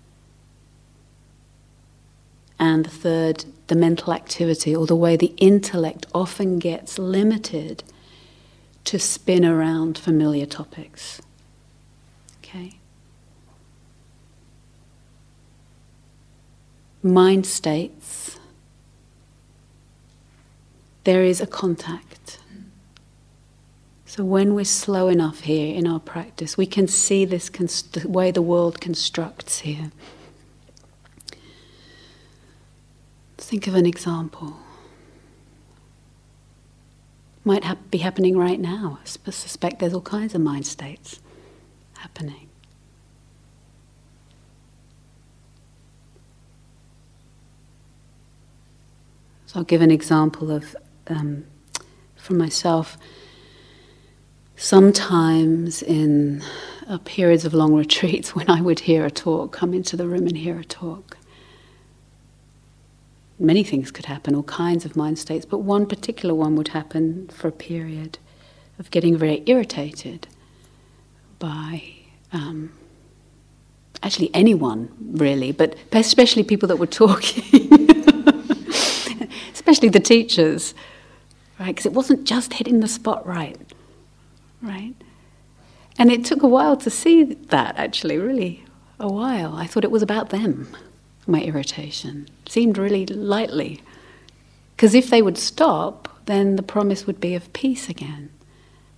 And 2.57 2.85
the 2.85 2.89
third, 2.89 3.45
the 3.67 3.75
mental 3.75 4.13
activity, 4.13 4.75
or 4.75 4.85
the 4.85 4.95
way 4.95 5.17
the 5.17 5.33
intellect 5.37 6.05
often 6.13 6.59
gets 6.59 6.97
limited 6.97 7.83
to 8.85 8.99
spin 8.99 9.45
around 9.45 9.97
familiar 9.97 10.45
topics. 10.45 11.21
Okay? 12.39 12.77
Mind 17.03 17.47
states, 17.47 18.37
there 21.03 21.23
is 21.23 21.41
a 21.41 21.47
contact. 21.47 22.37
So 24.11 24.25
when 24.25 24.55
we're 24.55 24.65
slow 24.65 25.07
enough 25.07 25.39
here 25.39 25.73
in 25.73 25.87
our 25.87 26.01
practice, 26.01 26.57
we 26.57 26.65
can 26.65 26.85
see 26.85 27.23
this 27.23 27.49
const- 27.49 27.93
the 27.93 28.09
way 28.09 28.29
the 28.29 28.41
world 28.41 28.81
constructs 28.81 29.59
here. 29.59 29.93
Think 33.37 33.67
of 33.67 33.73
an 33.73 33.85
example. 33.85 34.57
Might 37.45 37.63
ha- 37.63 37.77
be 37.89 37.99
happening 37.99 38.37
right 38.37 38.59
now. 38.59 38.99
I 39.01 39.07
suspect 39.07 39.79
there's 39.79 39.93
all 39.93 40.01
kinds 40.01 40.35
of 40.35 40.41
mind 40.41 40.67
states 40.67 41.21
happening. 41.93 42.49
So 49.45 49.59
I'll 49.59 49.63
give 49.63 49.81
an 49.81 49.89
example 49.89 50.51
of 50.51 50.75
um, 51.07 51.45
for 52.17 52.33
myself, 52.33 52.97
sometimes 54.61 55.81
in 55.81 56.43
uh, 56.87 56.99
periods 57.03 57.45
of 57.45 57.53
long 57.53 57.73
retreats 57.83 58.35
when 58.35 58.47
I 58.49 58.61
would 58.61 58.81
hear 58.81 59.05
a 59.05 59.11
talk, 59.11 59.51
come 59.51 59.73
into 59.73 59.97
the 59.97 60.07
room 60.07 60.27
and 60.27 60.37
hear 60.37 60.59
a 60.59 60.63
talk. 60.63 61.17
Many 63.39 63.63
things 63.63 63.89
could 63.89 64.05
happen, 64.05 64.35
all 64.35 64.43
kinds 64.43 64.85
of 64.85 64.95
mind 64.95 65.17
states, 65.17 65.45
but 65.45 65.59
one 65.59 65.87
particular 65.87 66.35
one 66.35 66.55
would 66.55 66.69
happen 66.69 67.27
for 67.29 67.47
a 67.47 67.51
period 67.51 68.19
of 68.77 68.91
getting 68.91 69.17
very 69.17 69.41
irritated 69.47 70.27
by 71.39 71.81
um, 72.31 72.71
actually 74.03 74.29
anyone, 74.31 74.91
really, 74.99 75.51
but 75.51 75.75
especially 75.91 76.43
people 76.43 76.67
that 76.67 76.77
were 76.77 76.85
talking, 76.85 77.41
especially 79.53 79.89
the 79.89 79.99
teachers, 79.99 80.75
right? 81.59 81.69
Because 81.69 81.87
it 81.87 81.93
wasn't 81.93 82.25
just 82.25 82.53
hitting 82.53 82.79
the 82.79 82.87
spot 82.87 83.25
right, 83.25 83.57
right? 84.61 84.95
And 85.97 86.11
it 86.11 86.25
took 86.25 86.41
a 86.43 86.47
while 86.47 86.77
to 86.77 86.89
see 86.89 87.23
that, 87.23 87.75
actually, 87.77 88.17
really, 88.17 88.63
a 88.99 89.11
while. 89.11 89.55
I 89.55 89.67
thought 89.67 89.83
it 89.83 89.91
was 89.91 90.01
about 90.01 90.29
them, 90.29 90.67
my 91.27 91.41
irritation. 91.41 92.27
It 92.45 92.51
seemed 92.51 92.77
really 92.77 93.05
lightly. 93.05 93.81
Because 94.75 94.95
if 94.95 95.09
they 95.09 95.21
would 95.21 95.37
stop, 95.37 96.07
then 96.25 96.55
the 96.55 96.63
promise 96.63 97.05
would 97.05 97.19
be 97.19 97.35
of 97.35 97.51
peace 97.53 97.89
again. 97.89 98.29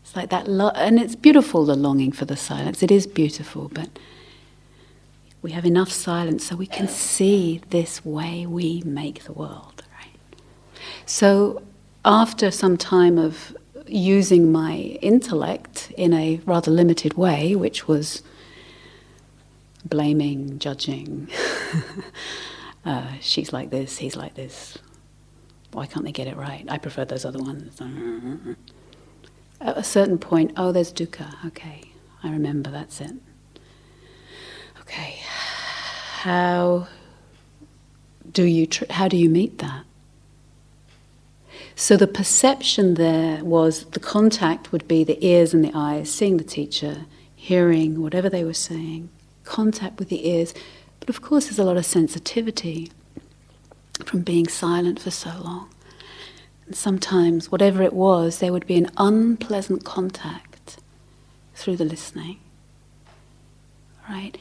It's 0.03 0.15
like 0.15 0.29
that, 0.29 0.47
lo- 0.47 0.71
and 0.75 0.99
it's 0.99 1.15
beautiful, 1.15 1.65
the 1.65 1.75
longing 1.75 2.11
for 2.11 2.25
the 2.25 2.37
silence. 2.37 2.83
It 2.83 2.91
is 2.91 3.07
beautiful, 3.07 3.69
but 3.73 3.89
we 5.41 5.51
have 5.51 5.65
enough 5.65 5.91
silence 5.91 6.45
so 6.45 6.55
we 6.55 6.67
can 6.67 6.87
see 6.87 7.61
this 7.69 8.05
way 8.05 8.45
we 8.45 8.81
make 8.85 9.23
the 9.23 9.33
world, 9.33 9.83
right? 9.99 10.17
So, 11.05 11.61
after 12.05 12.51
some 12.51 12.77
time 12.77 13.17
of 13.17 13.55
using 13.93 14.51
my 14.51 14.75
intellect 15.01 15.93
in 15.97 16.13
a 16.13 16.41
rather 16.45 16.71
limited 16.71 17.13
way, 17.13 17.55
which 17.55 17.87
was 17.87 18.23
blaming, 19.85 20.57
judging. 20.57 21.29
uh, 22.85 23.07
she's 23.21 23.53
like 23.53 23.69
this, 23.69 23.99
he's 23.99 24.15
like 24.15 24.33
this. 24.33 24.77
Why 25.71 25.85
can't 25.85 26.05
they 26.05 26.11
get 26.11 26.27
it 26.27 26.35
right? 26.35 26.65
I 26.69 26.77
prefer 26.79 27.05
those 27.05 27.23
other 27.23 27.39
ones. 27.39 27.79
At 29.61 29.77
a 29.77 29.83
certain 29.83 30.17
point, 30.17 30.53
oh, 30.57 30.71
there's 30.71 30.91
dukkha. 30.91 31.45
Okay, 31.47 31.83
I 32.23 32.31
remember, 32.31 32.71
that's 32.71 32.99
it. 32.99 33.13
Okay, 34.81 35.17
how 35.21 36.87
do 38.31 38.43
you 38.43 38.65
tr- 38.65 38.91
how 38.91 39.07
do 39.07 39.17
you 39.17 39.29
meet 39.29 39.59
that? 39.59 39.85
So 41.75 41.97
the 41.97 42.07
perception 42.07 42.93
there 42.95 43.43
was 43.43 43.85
the 43.85 43.99
contact 43.99 44.71
would 44.71 44.87
be 44.87 45.03
the 45.03 45.23
ears 45.25 45.53
and 45.53 45.63
the 45.63 45.71
eyes, 45.73 46.11
seeing 46.11 46.37
the 46.37 46.43
teacher, 46.43 47.05
hearing 47.35 48.01
whatever 48.01 48.29
they 48.29 48.43
were 48.43 48.53
saying, 48.53 49.09
contact 49.43 49.99
with 49.99 50.09
the 50.09 50.27
ears. 50.27 50.53
But 50.99 51.09
of 51.09 51.21
course, 51.21 51.45
there's 51.45 51.59
a 51.59 51.63
lot 51.63 51.77
of 51.77 51.85
sensitivity 51.85 52.91
from 54.05 54.21
being 54.21 54.47
silent 54.47 54.99
for 54.99 55.11
so 55.11 55.31
long. 55.43 55.69
And 56.67 56.75
sometimes, 56.75 57.51
whatever 57.51 57.83
it 57.83 57.93
was, 57.93 58.39
there 58.39 58.53
would 58.53 58.67
be 58.67 58.77
an 58.77 58.89
unpleasant 58.97 59.83
contact 59.83 60.77
through 61.55 61.77
the 61.77 61.85
listening. 61.85 62.39
Right? 64.07 64.37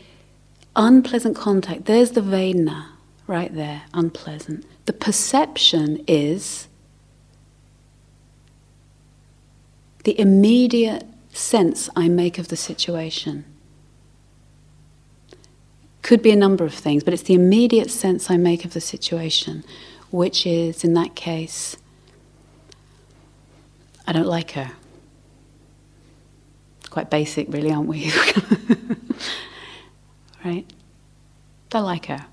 Unpleasant 0.77 1.37
contact. 1.37 1.87
There's 1.87 2.13
the 2.13 2.21
Vedana 2.21 2.87
right 3.27 3.55
there, 3.55 3.83
unpleasant. 3.95 4.65
The 4.87 4.93
perception 4.93 6.05
is 6.07 6.69
the 10.05 10.19
immediate 10.19 11.05
sense 11.33 11.89
I 11.97 12.09
make 12.09 12.39
of 12.39 12.49
the 12.49 12.57
situation. 12.57 13.45
Could 16.03 16.23
be 16.23 16.31
a 16.31 16.37
number 16.37 16.65
of 16.65 16.75
things, 16.75 17.05
but 17.05 17.15
it's 17.15 17.23
the 17.23 17.35
immediate 17.35 17.91
sense 17.91 18.31
I 18.31 18.37
make 18.37 18.65
of 18.65 18.73
the 18.73 18.81
situation, 18.81 19.65
which 20.11 20.47
is, 20.47 20.85
in 20.85 20.95
that 20.95 21.15
case, 21.15 21.77
I 24.07 24.13
don't 24.13 24.27
like 24.27 24.53
her. 24.53 24.73
Quite 26.91 27.09
basic, 27.09 27.51
really, 27.53 27.71
aren't 27.71 27.89
we? 27.89 28.13
right? 30.45 30.67
Don't 31.71 31.85
like 31.85 32.07
her. 32.07 32.27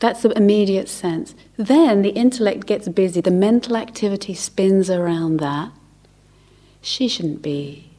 That's 0.00 0.22
the 0.22 0.30
immediate 0.36 0.88
sense. 0.88 1.34
Then 1.56 2.02
the 2.02 2.10
intellect 2.10 2.66
gets 2.66 2.88
busy, 2.88 3.20
the 3.20 3.30
mental 3.30 3.76
activity 3.76 4.34
spins 4.34 4.88
around 4.88 5.38
that. 5.38 5.72
She 6.80 7.08
shouldn't 7.08 7.42
be. 7.42 7.90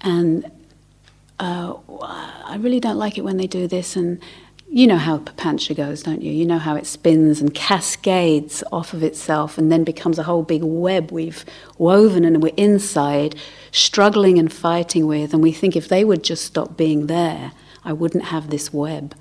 And 0.00 0.50
uh, 1.40 1.74
I 2.00 2.56
really 2.60 2.78
don't 2.80 2.98
like 2.98 3.18
it 3.18 3.22
when 3.22 3.36
they 3.36 3.48
do 3.48 3.66
this. 3.66 3.96
And 3.96 4.22
you 4.68 4.86
know 4.86 4.96
how 4.96 5.18
papancha 5.18 5.74
goes, 5.76 6.04
don't 6.04 6.22
you? 6.22 6.30
You 6.30 6.46
know 6.46 6.58
how 6.58 6.76
it 6.76 6.86
spins 6.86 7.40
and 7.40 7.52
cascades 7.52 8.62
off 8.70 8.92
of 8.92 9.02
itself 9.02 9.58
and 9.58 9.70
then 9.70 9.82
becomes 9.82 10.18
a 10.18 10.24
whole 10.24 10.42
big 10.42 10.62
web 10.62 11.10
we've 11.10 11.44
woven 11.78 12.24
and 12.24 12.42
we're 12.42 12.54
inside, 12.56 13.34
struggling 13.72 14.38
and 14.38 14.52
fighting 14.52 15.06
with. 15.06 15.34
And 15.34 15.42
we 15.42 15.52
think 15.52 15.74
if 15.74 15.88
they 15.88 16.04
would 16.04 16.22
just 16.22 16.44
stop 16.44 16.76
being 16.76 17.06
there, 17.06 17.52
I 17.84 17.92
wouldn't 17.92 18.26
have 18.26 18.50
this 18.50 18.72
web. 18.72 19.14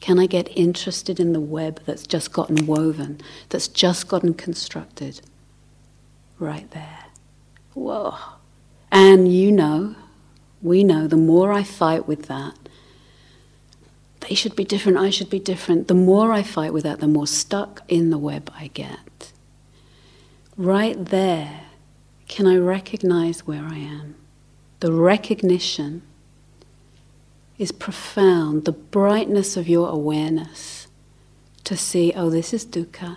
Can 0.00 0.18
I 0.18 0.26
get 0.26 0.48
interested 0.56 1.18
in 1.18 1.32
the 1.32 1.40
web 1.40 1.80
that's 1.84 2.06
just 2.06 2.32
gotten 2.32 2.66
woven, 2.66 3.20
that's 3.48 3.68
just 3.68 4.08
gotten 4.08 4.34
constructed? 4.34 5.20
Right 6.38 6.70
there. 6.70 7.06
Whoa. 7.74 8.16
And 8.92 9.32
you 9.32 9.50
know, 9.50 9.94
we 10.62 10.84
know, 10.84 11.06
the 11.06 11.16
more 11.16 11.52
I 11.52 11.62
fight 11.62 12.06
with 12.06 12.26
that, 12.26 12.54
they 14.20 14.34
should 14.34 14.56
be 14.56 14.64
different, 14.64 14.98
I 14.98 15.10
should 15.10 15.30
be 15.30 15.38
different. 15.38 15.88
The 15.88 15.94
more 15.94 16.32
I 16.32 16.42
fight 16.42 16.72
with 16.72 16.82
that, 16.84 17.00
the 17.00 17.06
more 17.06 17.26
stuck 17.26 17.82
in 17.88 18.10
the 18.10 18.18
web 18.18 18.50
I 18.56 18.68
get. 18.68 19.32
Right 20.56 21.02
there, 21.04 21.60
can 22.28 22.46
I 22.46 22.56
recognize 22.56 23.46
where 23.46 23.64
I 23.64 23.76
am? 23.76 24.16
The 24.80 24.92
recognition 24.92 26.02
is 27.58 27.72
profound, 27.72 28.64
the 28.64 28.72
brightness 28.72 29.56
of 29.56 29.68
your 29.68 29.88
awareness 29.88 30.86
to 31.64 31.76
see, 31.76 32.12
oh, 32.14 32.30
this 32.30 32.52
is 32.52 32.64
dukkha, 32.64 33.16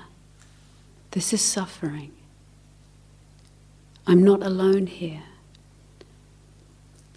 this 1.11 1.33
is 1.33 1.41
suffering. 1.41 2.11
I'm 4.07 4.23
not 4.23 4.41
alone 4.41 4.87
here. 4.87 5.23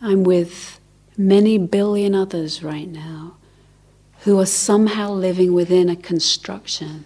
I'm 0.00 0.24
with 0.24 0.80
many 1.16 1.58
billion 1.58 2.14
others 2.14 2.62
right 2.62 2.88
now 2.88 3.36
who 4.20 4.38
are 4.38 4.46
somehow 4.46 5.10
living 5.10 5.52
within 5.52 5.88
a 5.88 5.96
construction 5.96 7.04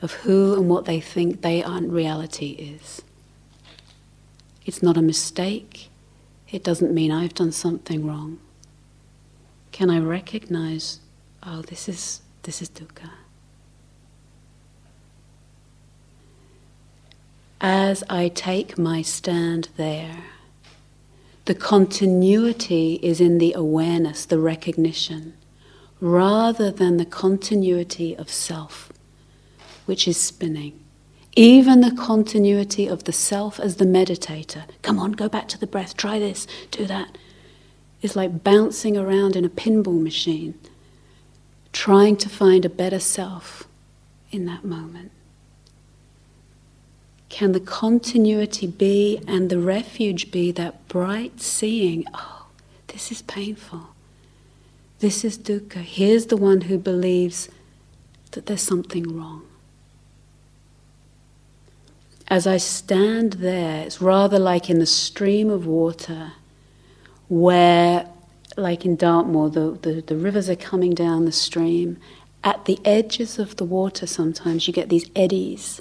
of 0.00 0.12
who 0.12 0.54
and 0.54 0.68
what 0.68 0.84
they 0.84 1.00
think 1.00 1.42
they 1.42 1.62
aren't 1.62 1.90
reality 1.90 2.78
is. 2.80 3.02
It's 4.64 4.82
not 4.82 4.96
a 4.96 5.02
mistake. 5.02 5.88
It 6.50 6.64
doesn't 6.64 6.94
mean 6.94 7.12
I've 7.12 7.34
done 7.34 7.52
something 7.52 8.06
wrong. 8.06 8.38
Can 9.72 9.88
I 9.88 9.98
recognize, 9.98 11.00
oh, 11.42 11.62
this 11.62 11.88
is, 11.88 12.20
this 12.42 12.60
is 12.60 12.68
dukkha? 12.68 13.10
As 17.60 18.04
I 18.10 18.28
take 18.28 18.76
my 18.76 19.02
stand 19.02 19.70
there, 19.76 20.24
the 21.46 21.54
continuity 21.54 23.00
is 23.02 23.20
in 23.20 23.38
the 23.38 23.54
awareness, 23.54 24.26
the 24.26 24.38
recognition, 24.38 25.34
rather 26.00 26.70
than 26.70 26.98
the 26.98 27.06
continuity 27.06 28.14
of 28.14 28.30
self, 28.30 28.92
which 29.86 30.06
is 30.06 30.18
spinning. 30.18 30.78
Even 31.34 31.80
the 31.80 31.92
continuity 31.92 32.86
of 32.86 33.04
the 33.04 33.12
self 33.12 33.58
as 33.58 33.76
the 33.76 33.86
meditator. 33.86 34.64
Come 34.82 34.98
on, 34.98 35.12
go 35.12 35.28
back 35.30 35.48
to 35.48 35.58
the 35.58 35.66
breath, 35.66 35.96
try 35.96 36.18
this, 36.18 36.46
do 36.70 36.84
that 36.84 37.16
is 38.02 38.16
like 38.16 38.42
bouncing 38.42 38.96
around 38.96 39.36
in 39.36 39.44
a 39.44 39.48
pinball 39.48 40.02
machine, 40.02 40.54
trying 41.72 42.16
to 42.16 42.28
find 42.28 42.64
a 42.64 42.68
better 42.68 42.98
self 42.98 43.66
in 44.30 44.44
that 44.46 44.64
moment. 44.64 45.12
Can 47.28 47.52
the 47.52 47.60
continuity 47.60 48.66
be 48.66 49.22
and 49.26 49.48
the 49.48 49.58
refuge 49.58 50.30
be 50.30 50.52
that 50.52 50.86
bright 50.88 51.40
seeing, 51.40 52.04
oh, 52.12 52.46
this 52.88 53.10
is 53.10 53.22
painful. 53.22 53.88
This 54.98 55.24
is 55.24 55.38
dukkha. 55.38 55.82
Here's 55.82 56.26
the 56.26 56.36
one 56.36 56.62
who 56.62 56.76
believes 56.76 57.48
that 58.32 58.46
there's 58.46 58.62
something 58.62 59.16
wrong. 59.16 59.46
As 62.28 62.46
I 62.46 62.56
stand 62.56 63.34
there, 63.34 63.84
it's 63.84 64.00
rather 64.00 64.38
like 64.38 64.68
in 64.68 64.78
the 64.78 64.86
stream 64.86 65.50
of 65.50 65.66
water 65.66 66.32
where, 67.32 68.06
like 68.58 68.84
in 68.84 68.94
Dartmoor, 68.94 69.48
the, 69.48 69.78
the, 69.80 70.02
the 70.02 70.16
rivers 70.16 70.50
are 70.50 70.56
coming 70.56 70.92
down 70.92 71.24
the 71.24 71.32
stream. 71.32 71.96
At 72.44 72.66
the 72.66 72.78
edges 72.84 73.38
of 73.38 73.56
the 73.56 73.64
water, 73.64 74.06
sometimes 74.06 74.66
you 74.66 74.74
get 74.74 74.90
these 74.90 75.10
eddies. 75.16 75.80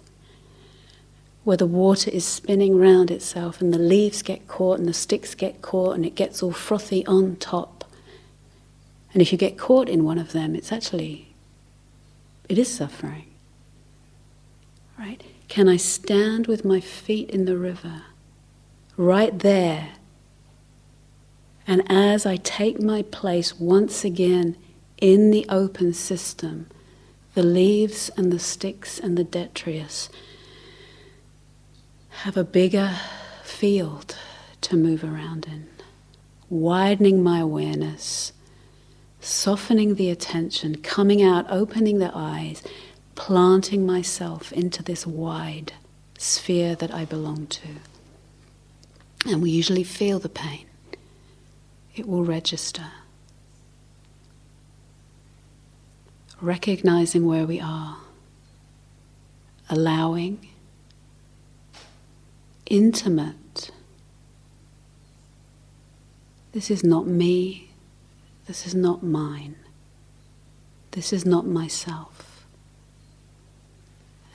where 1.43 1.57
the 1.57 1.65
water 1.65 2.11
is 2.11 2.25
spinning 2.25 2.77
round 2.77 3.09
itself 3.09 3.61
and 3.61 3.73
the 3.73 3.79
leaves 3.79 4.21
get 4.21 4.47
caught 4.47 4.79
and 4.79 4.87
the 4.87 4.93
sticks 4.93 5.33
get 5.33 5.61
caught 5.61 5.95
and 5.95 6.05
it 6.05 6.15
gets 6.15 6.43
all 6.43 6.51
frothy 6.51 7.05
on 7.05 7.35
top. 7.37 7.85
And 9.13 9.21
if 9.21 9.31
you 9.31 9.37
get 9.37 9.57
caught 9.57 9.89
in 9.89 10.03
one 10.03 10.19
of 10.19 10.31
them, 10.31 10.55
it's 10.55 10.71
actually, 10.71 11.33
it 12.47 12.57
is 12.57 12.73
suffering. 12.73 13.25
Right? 14.97 15.23
Can 15.47 15.67
I 15.67 15.77
stand 15.77 16.47
with 16.47 16.63
my 16.63 16.79
feet 16.79 17.29
in 17.29 17.45
the 17.45 17.57
river, 17.57 18.03
right 18.95 19.37
there? 19.37 19.89
And 21.67 21.83
as 21.89 22.25
I 22.25 22.37
take 22.37 22.81
my 22.81 23.03
place 23.03 23.59
once 23.59 24.03
again 24.03 24.57
in 24.99 25.31
the 25.31 25.45
open 25.49 25.93
system, 25.93 26.67
the 27.33 27.43
leaves 27.43 28.09
and 28.17 28.31
the 28.31 28.39
sticks 28.39 28.99
and 28.99 29.17
the 29.17 29.23
detritus 29.23 30.09
have 32.09 32.35
a 32.35 32.43
bigger 32.43 32.97
field 33.43 34.17
to 34.61 34.75
move 34.75 35.03
around 35.03 35.45
in, 35.47 35.67
widening 36.49 37.23
my 37.23 37.39
awareness, 37.39 38.33
softening 39.19 39.95
the 39.95 40.09
attention, 40.09 40.75
coming 40.81 41.21
out, 41.23 41.45
opening 41.49 41.99
the 41.99 42.11
eyes, 42.13 42.61
planting 43.15 43.85
myself 43.85 44.51
into 44.51 44.83
this 44.83 45.07
wide 45.07 45.73
sphere 46.17 46.75
that 46.75 46.93
I 46.93 47.05
belong 47.05 47.47
to. 47.47 47.67
And 49.25 49.41
we 49.41 49.51
usually 49.51 49.83
feel 49.83 50.19
the 50.19 50.29
pain, 50.29 50.65
it 51.95 52.07
will 52.07 52.23
register. 52.23 52.85
Recognizing 56.39 57.25
where 57.25 57.45
we 57.45 57.59
are, 57.59 57.97
allowing 59.69 60.47
intimate. 62.65 63.69
This 66.53 66.71
is 66.71 66.83
not 66.83 67.05
me. 67.05 67.69
This 68.47 68.65
is 68.65 68.73
not 68.73 69.03
mine. 69.03 69.55
This 70.91 71.13
is 71.13 71.25
not 71.25 71.45
myself. 71.45 72.45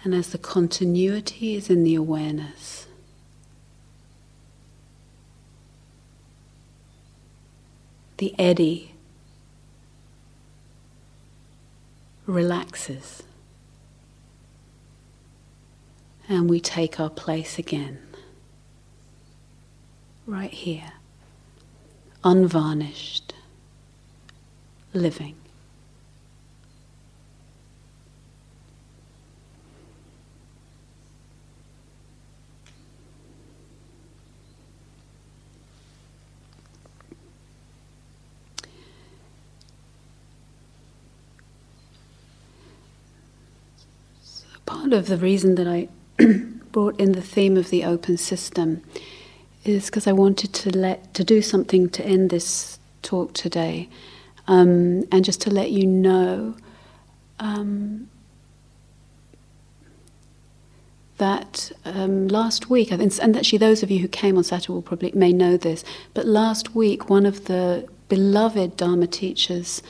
And 0.05 0.15
as 0.15 0.29
the 0.29 0.39
continuity 0.39 1.57
is 1.57 1.69
in 1.69 1.83
the 1.83 1.95
awareness, 1.95 2.86
the 8.19 8.35
eddy 8.39 8.95
relaxes. 12.27 13.23
And 16.29 16.51
we 16.51 16.59
take 16.61 16.99
our 16.99 17.11
place 17.11 17.59
again. 17.59 17.99
Right 20.27 20.51
here, 20.51 20.93
unvarnished, 22.25 23.33
living. 24.93 25.37
Part 44.87 45.01
of 45.01 45.09
the 45.09 45.17
reason 45.17 45.57
that 45.57 45.67
I 45.67 45.89
brought 46.71 47.01
in 47.01 47.11
the 47.13 47.23
theme 47.23 47.57
of 47.57 47.71
the 47.71 47.83
open 47.83 48.17
system 48.17 48.85
is 49.65 49.87
because 49.87 50.07
I 50.07 50.13
wanted 50.13 50.53
to 50.53 50.79
let 50.79 51.13
to 51.15 51.25
do 51.25 51.43
something 51.43 51.89
to 51.91 52.05
end 52.05 52.31
this 52.31 52.79
talk 53.03 53.33
today, 53.33 53.89
um, 54.47 55.03
and 55.11 55.25
just 55.25 55.41
to 55.41 55.51
let 55.51 55.73
you 55.73 55.87
know 55.89 56.55
um, 57.41 58.09
that 61.19 61.73
um, 61.85 62.29
last 62.29 62.71
week, 62.71 62.93
and 62.93 63.37
actually 63.37 63.59
those 63.59 63.83
of 63.83 63.91
you 63.91 63.99
who 63.99 64.09
came 64.09 64.37
on 64.37 64.45
Saturday 64.45 64.73
will 64.73 64.83
probably 64.83 65.11
may 65.13 65.33
know 65.33 65.57
this, 65.57 65.83
but 66.15 66.27
last 66.27 66.77
week 66.77 67.11
one 67.11 67.27
of 67.27 67.47
the 67.47 67.89
beloved 68.09 68.77
Dharma 68.77 69.09
teachers 69.09 69.83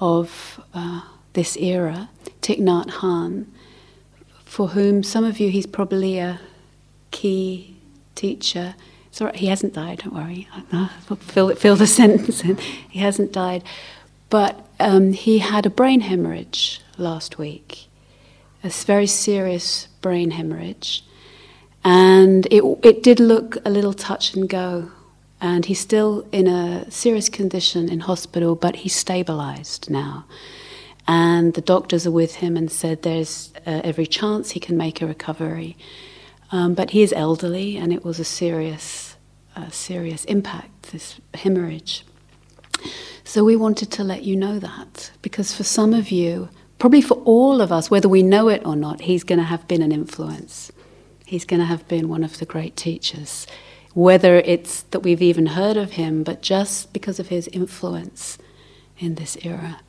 of 0.00 0.60
uh, 0.74 1.00
this 1.32 1.56
era, 1.56 2.10
Thich 2.42 2.60
Nhat 2.60 2.90
Hanh, 3.00 3.46
for 4.54 4.68
whom 4.68 5.02
some 5.02 5.24
of 5.24 5.40
you 5.40 5.50
he's 5.50 5.66
probably 5.66 6.18
a 6.18 6.40
key 7.10 7.76
teacher 8.14 8.74
Sorry, 9.14 9.38
he 9.38 9.46
hasn't 9.46 9.74
died, 9.74 9.98
don't 10.02 10.12
worry. 10.12 10.48
I'll 10.72 10.90
fill, 11.18 11.54
fill 11.54 11.76
the 11.76 11.86
sentence 12.00 12.42
in. 12.42 12.56
He 12.90 12.98
hasn't 12.98 13.30
died. 13.30 13.62
But 14.28 14.66
um, 14.80 15.12
he 15.12 15.38
had 15.38 15.66
a 15.66 15.70
brain 15.70 16.00
hemorrhage 16.00 16.80
last 16.98 17.38
week, 17.38 17.86
a 18.64 18.70
very 18.70 19.06
serious 19.06 19.86
brain 20.00 20.32
hemorrhage. 20.32 21.04
And 21.84 22.46
it, 22.50 22.64
it 22.82 23.04
did 23.04 23.20
look 23.20 23.56
a 23.64 23.70
little 23.70 23.92
touch 23.92 24.34
and 24.34 24.48
go. 24.48 24.90
And 25.40 25.66
he's 25.66 25.78
still 25.78 26.26
in 26.32 26.48
a 26.48 26.90
serious 26.90 27.28
condition 27.28 27.88
in 27.88 28.00
hospital, 28.00 28.56
but 28.56 28.74
he's 28.82 28.96
stabilized 28.96 29.90
now. 29.90 30.24
And 31.06 31.54
the 31.54 31.60
doctors 31.60 32.06
are 32.06 32.10
with 32.10 32.36
him 32.36 32.56
and 32.56 32.70
said 32.70 33.02
there's 33.02 33.52
uh, 33.66 33.80
every 33.84 34.06
chance 34.06 34.52
he 34.52 34.60
can 34.60 34.76
make 34.76 35.02
a 35.02 35.06
recovery. 35.06 35.76
Um, 36.50 36.74
but 36.74 36.90
he 36.90 37.02
is 37.02 37.12
elderly, 37.12 37.76
and 37.76 37.92
it 37.92 38.04
was 38.04 38.20
a 38.20 38.24
serious, 38.24 39.16
uh, 39.56 39.70
serious 39.70 40.24
impact, 40.26 40.92
this 40.92 41.20
hemorrhage. 41.34 42.04
So 43.24 43.44
we 43.44 43.56
wanted 43.56 43.90
to 43.92 44.04
let 44.04 44.22
you 44.22 44.36
know 44.36 44.58
that, 44.58 45.10
because 45.20 45.54
for 45.54 45.64
some 45.64 45.92
of 45.92 46.10
you, 46.10 46.48
probably 46.78 47.02
for 47.02 47.14
all 47.24 47.60
of 47.60 47.72
us, 47.72 47.90
whether 47.90 48.08
we 48.08 48.22
know 48.22 48.48
it 48.48 48.64
or 48.64 48.76
not, 48.76 49.00
he's 49.02 49.24
going 49.24 49.38
to 49.38 49.44
have 49.44 49.66
been 49.66 49.82
an 49.82 49.92
influence. 49.92 50.70
He's 51.26 51.44
going 51.44 51.60
to 51.60 51.66
have 51.66 51.88
been 51.88 52.08
one 52.08 52.22
of 52.22 52.38
the 52.38 52.44
great 52.44 52.76
teachers. 52.76 53.46
Whether 53.94 54.36
it's 54.36 54.82
that 54.90 55.00
we've 55.00 55.22
even 55.22 55.46
heard 55.46 55.76
of 55.76 55.92
him, 55.92 56.22
but 56.22 56.42
just 56.42 56.92
because 56.92 57.18
of 57.18 57.28
his 57.28 57.48
influence 57.48 58.38
in 58.98 59.14
this 59.14 59.36
era. 59.42 59.80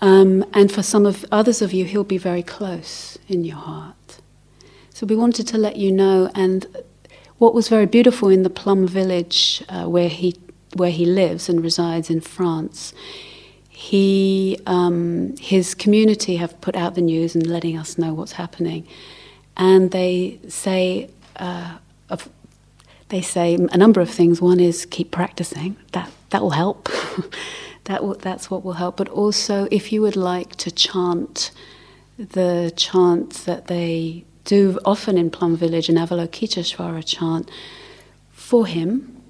Um, 0.00 0.44
and 0.54 0.72
for 0.72 0.82
some 0.82 1.04
of 1.04 1.24
others 1.30 1.60
of 1.60 1.72
you, 1.72 1.84
he'll 1.84 2.04
be 2.04 2.18
very 2.18 2.42
close 2.42 3.18
in 3.28 3.44
your 3.44 3.56
heart. 3.56 4.20
So 4.94 5.06
we 5.06 5.16
wanted 5.16 5.46
to 5.48 5.58
let 5.58 5.76
you 5.76 5.92
know, 5.92 6.30
and 6.34 6.66
what 7.38 7.54
was 7.54 7.68
very 7.68 7.86
beautiful 7.86 8.28
in 8.28 8.42
the 8.42 8.50
Plum 8.50 8.86
Village 8.86 9.62
uh, 9.68 9.84
where 9.84 10.08
he 10.08 10.36
where 10.74 10.90
he 10.90 11.04
lives 11.04 11.48
and 11.48 11.62
resides 11.62 12.10
in 12.10 12.20
France. 12.20 12.94
He, 13.68 14.60
um, 14.66 15.34
his 15.38 15.74
community 15.74 16.36
have 16.36 16.60
put 16.60 16.76
out 16.76 16.94
the 16.94 17.00
news 17.00 17.34
and 17.34 17.44
letting 17.46 17.76
us 17.78 17.98
know 17.98 18.12
what's 18.12 18.32
happening, 18.32 18.86
and 19.56 19.90
they 19.90 20.38
say, 20.48 21.10
uh, 21.36 21.78
of, 22.10 22.28
they 23.08 23.22
say 23.22 23.54
a 23.54 23.78
number 23.78 24.00
of 24.00 24.10
things. 24.10 24.40
One 24.40 24.60
is 24.60 24.84
keep 24.86 25.10
practicing. 25.10 25.76
That 25.92 26.10
that 26.28 26.42
will 26.42 26.50
help. 26.50 26.88
that 27.84 28.02
will, 28.04 28.14
that's 28.14 28.50
what 28.50 28.64
will 28.64 28.74
help. 28.74 28.96
But 28.96 29.08
also, 29.08 29.66
if 29.70 29.92
you 29.92 30.02
would 30.02 30.16
like 30.16 30.56
to 30.56 30.70
chant 30.70 31.50
the 32.18 32.72
chant 32.76 33.32
that 33.46 33.66
they 33.68 34.24
do 34.44 34.78
often 34.84 35.16
in 35.16 35.30
Plum 35.30 35.56
Village 35.56 35.88
an 35.88 35.96
Avalokiteshvara 35.96 37.04
chant 37.04 37.50
for 38.32 38.66
him, 38.66 39.22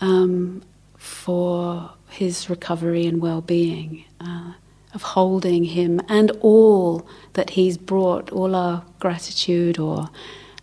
um, 0.00 0.62
for 0.96 1.90
his 2.08 2.48
recovery 2.50 3.06
and 3.06 3.20
well 3.20 3.40
being, 3.40 4.04
uh, 4.20 4.52
of 4.94 5.02
holding 5.02 5.64
him 5.64 6.00
and 6.08 6.30
all 6.40 7.06
that 7.34 7.50
he's 7.50 7.76
brought, 7.76 8.32
all 8.32 8.54
our 8.54 8.82
gratitude 8.98 9.78
or 9.78 10.08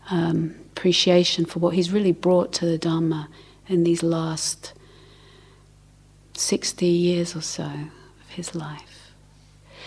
um, 0.10 0.56
appreciation 0.72 1.46
for 1.46 1.60
what 1.60 1.76
he's 1.76 1.92
really 1.92 2.12
brought 2.12 2.52
to 2.52 2.66
the 2.66 2.78
Dharma 2.78 3.30
in 3.68 3.84
these 3.84 4.04
last 4.04 4.74
60 6.36 6.86
years 6.86 7.36
or 7.36 7.42
so 7.42 7.64
of 7.64 8.30
his 8.30 8.56
life. 8.56 9.12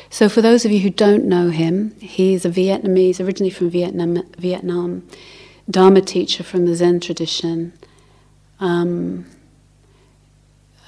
So, 0.08 0.28
for 0.28 0.40
those 0.40 0.64
of 0.64 0.70
you 0.70 0.80
who 0.80 0.90
don't 0.90 1.24
know 1.24 1.50
him, 1.50 1.94
he's 2.00 2.44
a 2.44 2.50
Vietnamese, 2.50 3.24
originally 3.24 3.50
from 3.50 3.70
Vietnam, 3.70 4.22
Vietnam 4.38 5.06
Dharma 5.68 6.00
teacher 6.00 6.44
from 6.44 6.66
the 6.66 6.76
Zen 6.76 7.00
tradition. 7.00 7.72
Um, 8.60 9.26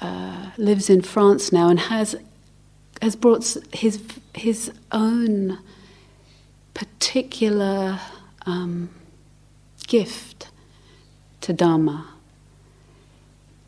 uh, 0.01 0.51
lives 0.57 0.89
in 0.89 1.01
France 1.01 1.51
now 1.51 1.67
and 1.67 1.79
has 1.79 2.15
has 3.01 3.15
brought 3.15 3.57
his 3.73 4.01
his 4.33 4.71
own 4.91 5.59
particular 6.73 7.99
um, 8.45 8.89
gift 9.87 10.47
to 11.41 11.53
Dharma. 11.53 12.07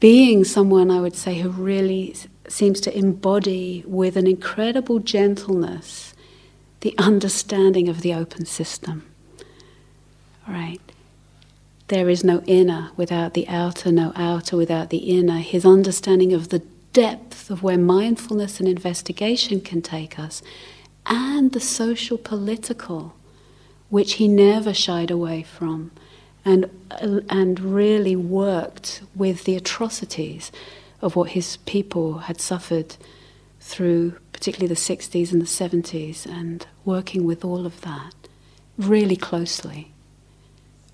Being 0.02 0.44
someone 0.44 0.92
I 0.92 1.00
would 1.00 1.16
say 1.16 1.40
who 1.40 1.50
really 1.50 2.16
seems 2.50 2.82
to 2.82 2.98
embody 2.98 3.84
with 3.88 4.18
an 4.18 4.28
incredible 4.28 5.00
gentleness 5.00 6.14
the 6.82 6.96
understanding 6.98 7.88
of 7.88 8.02
the 8.02 8.14
open 8.14 8.46
system. 8.46 9.06
right? 10.48 10.82
There 11.90 12.10
is 12.10 12.24
no 12.24 12.42
inner 12.48 12.92
without 12.98 13.34
the 13.34 13.48
outer, 13.48 13.92
no 13.92 14.14
outer 14.16 14.58
without 14.58 14.90
the 14.90 14.98
inner. 15.18 15.40
His 15.40 15.66
understanding 15.66 16.34
of 16.34 16.50
the 16.50 16.64
depth 16.94 17.52
of 17.52 17.64
where 17.64 17.78
mindfulness 17.78 18.60
and 18.60 18.68
investigation 18.68 19.62
can 19.62 19.82
take 19.82 20.18
us, 20.20 20.42
and 21.06 21.52
the 21.52 21.60
social 21.60 22.18
political, 22.18 23.16
which 23.90 24.14
he 24.14 24.28
never 24.28 24.74
shied 24.74 25.12
away 25.12 25.44
from, 25.44 25.92
and, 26.44 26.70
and 27.30 27.60
really 27.60 28.16
worked 28.16 29.02
with 29.16 29.44
the 29.44 29.56
atrocities 29.56 30.52
of 31.02 31.16
what 31.16 31.32
his 31.32 31.58
people 31.58 32.20
had 32.20 32.40
suffered 32.42 32.96
through 33.60 34.16
particularly 34.42 34.68
the 34.68 34.74
60s 34.74 35.32
and 35.32 35.40
the 35.40 35.46
70s, 35.46 36.26
and 36.26 36.66
working 36.84 37.26
with 37.26 37.46
all 37.46 37.68
of 37.68 37.82
that 37.82 38.16
really 38.76 39.16
closely. 39.16 39.92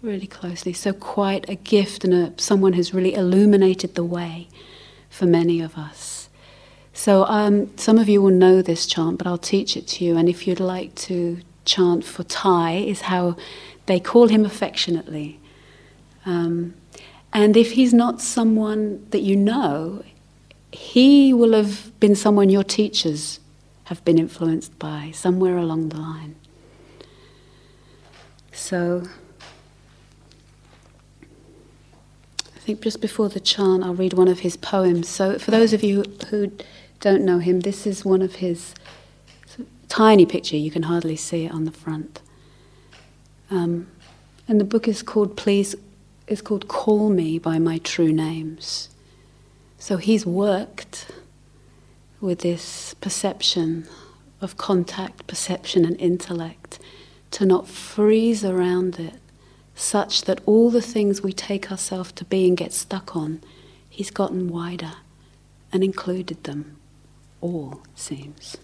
Really 0.01 0.27
closely. 0.27 0.73
So, 0.73 0.91
quite 0.91 1.49
a 1.49 1.55
gift, 1.55 2.03
and 2.03 2.13
a, 2.13 2.33
someone 2.35 2.73
who's 2.73 2.93
really 2.93 3.13
illuminated 3.13 3.95
the 3.95 4.03
way 4.03 4.49
for 5.09 5.25
many 5.25 5.61
of 5.61 5.77
us. 5.77 6.27
So, 6.91 7.23
um, 7.23 7.71
some 7.77 7.97
of 7.97 8.09
you 8.09 8.21
will 8.21 8.31
know 8.31 8.61
this 8.61 8.85
chant, 8.85 9.17
but 9.17 9.27
I'll 9.27 9.37
teach 9.37 9.77
it 9.77 9.87
to 9.87 10.03
you. 10.03 10.17
And 10.17 10.27
if 10.27 10.45
you'd 10.45 10.59
like 10.59 10.93
to 10.95 11.39
chant 11.63 12.03
for 12.03 12.23
Thay, 12.23 12.85
is 12.85 13.01
how 13.01 13.37
they 13.87 13.99
call 13.99 14.27
him 14.27 14.45
affectionately. 14.45 15.39
Um, 16.25 16.75
and 17.33 17.57
if 17.57 17.71
he's 17.73 17.93
not 17.93 18.21
someone 18.21 19.05
that 19.09 19.21
you 19.21 19.35
know, 19.35 20.03
he 20.71 21.33
will 21.33 21.53
have 21.53 21.97
been 21.99 22.15
someone 22.15 22.49
your 22.49 22.63
teachers 22.63 23.39
have 23.85 24.03
been 24.05 24.19
influenced 24.19 24.77
by 24.77 25.11
somewhere 25.13 25.57
along 25.57 25.89
the 25.89 25.97
line. 25.97 26.35
So, 28.51 29.03
I 32.55 32.59
think 32.59 32.81
just 32.81 32.99
before 32.99 33.29
the 33.29 33.39
chant, 33.39 33.83
I'll 33.83 33.93
read 33.93 34.13
one 34.13 34.27
of 34.27 34.39
his 34.39 34.57
poems. 34.57 35.07
So, 35.07 35.39
for 35.39 35.51
those 35.51 35.71
of 35.71 35.83
you 35.83 36.03
who 36.29 36.51
don't 36.99 37.23
know 37.23 37.39
him, 37.39 37.61
this 37.61 37.87
is 37.87 38.03
one 38.03 38.21
of 38.21 38.35
his 38.35 38.73
tiny 39.87 40.25
picture. 40.25 40.57
You 40.57 40.71
can 40.71 40.83
hardly 40.83 41.15
see 41.15 41.45
it 41.45 41.51
on 41.53 41.63
the 41.63 41.71
front. 41.71 42.21
Um, 43.49 43.87
and 44.47 44.59
the 44.59 44.65
book 44.65 44.87
is 44.87 45.01
called 45.01 45.37
"Please." 45.37 45.75
It's 46.27 46.41
called 46.41 46.67
"Call 46.67 47.09
Me 47.09 47.39
by 47.39 47.59
My 47.59 47.77
True 47.77 48.11
Names." 48.11 48.89
So 49.79 49.97
he's 49.97 50.25
worked 50.25 51.11
with 52.19 52.39
this 52.39 52.93
perception 52.95 53.87
of 54.41 54.57
contact, 54.57 55.27
perception, 55.27 55.85
and 55.85 55.99
intellect 55.99 56.79
to 57.31 57.45
not 57.45 57.67
freeze 57.67 58.43
around 58.43 58.99
it 58.99 59.15
such 59.75 60.23
that 60.23 60.41
all 60.45 60.71
the 60.71 60.81
things 60.81 61.21
we 61.21 61.31
take 61.31 61.71
ourselves 61.71 62.11
to 62.13 62.25
be 62.25 62.47
and 62.47 62.57
get 62.57 62.73
stuck 62.73 63.15
on, 63.15 63.41
he's 63.89 64.09
gotten 64.09 64.47
wider 64.47 64.93
and 65.71 65.83
included 65.83 66.43
them 66.43 66.77
all, 67.41 67.81
seems. 67.95 68.57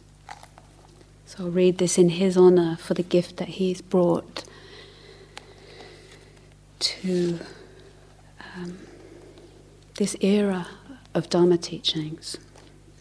So 1.26 1.46
I'll 1.46 1.52
read 1.52 1.78
this 1.78 1.98
in 1.98 2.10
his 2.10 2.36
honor 2.36 2.78
for 2.78 2.94
the 2.94 3.04
gift 3.04 3.38
that 3.38 3.50
he's 3.50 3.82
brought 3.82 4.44
to 6.84 7.40
um, 8.56 8.78
this 9.96 10.18
era 10.20 10.68
of 11.14 11.30
Dharma 11.30 11.58
teachings, 11.58 12.38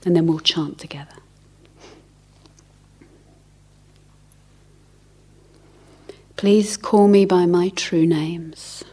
and 0.05 0.15
then 0.15 0.27
we'll 0.27 0.39
chant 0.39 0.79
together. 0.79 1.17
Please 6.37 6.77
call 6.77 7.09
me 7.09 7.25
by 7.25 7.47
my 7.47 7.71
true 7.71 8.07
names. 8.07 8.85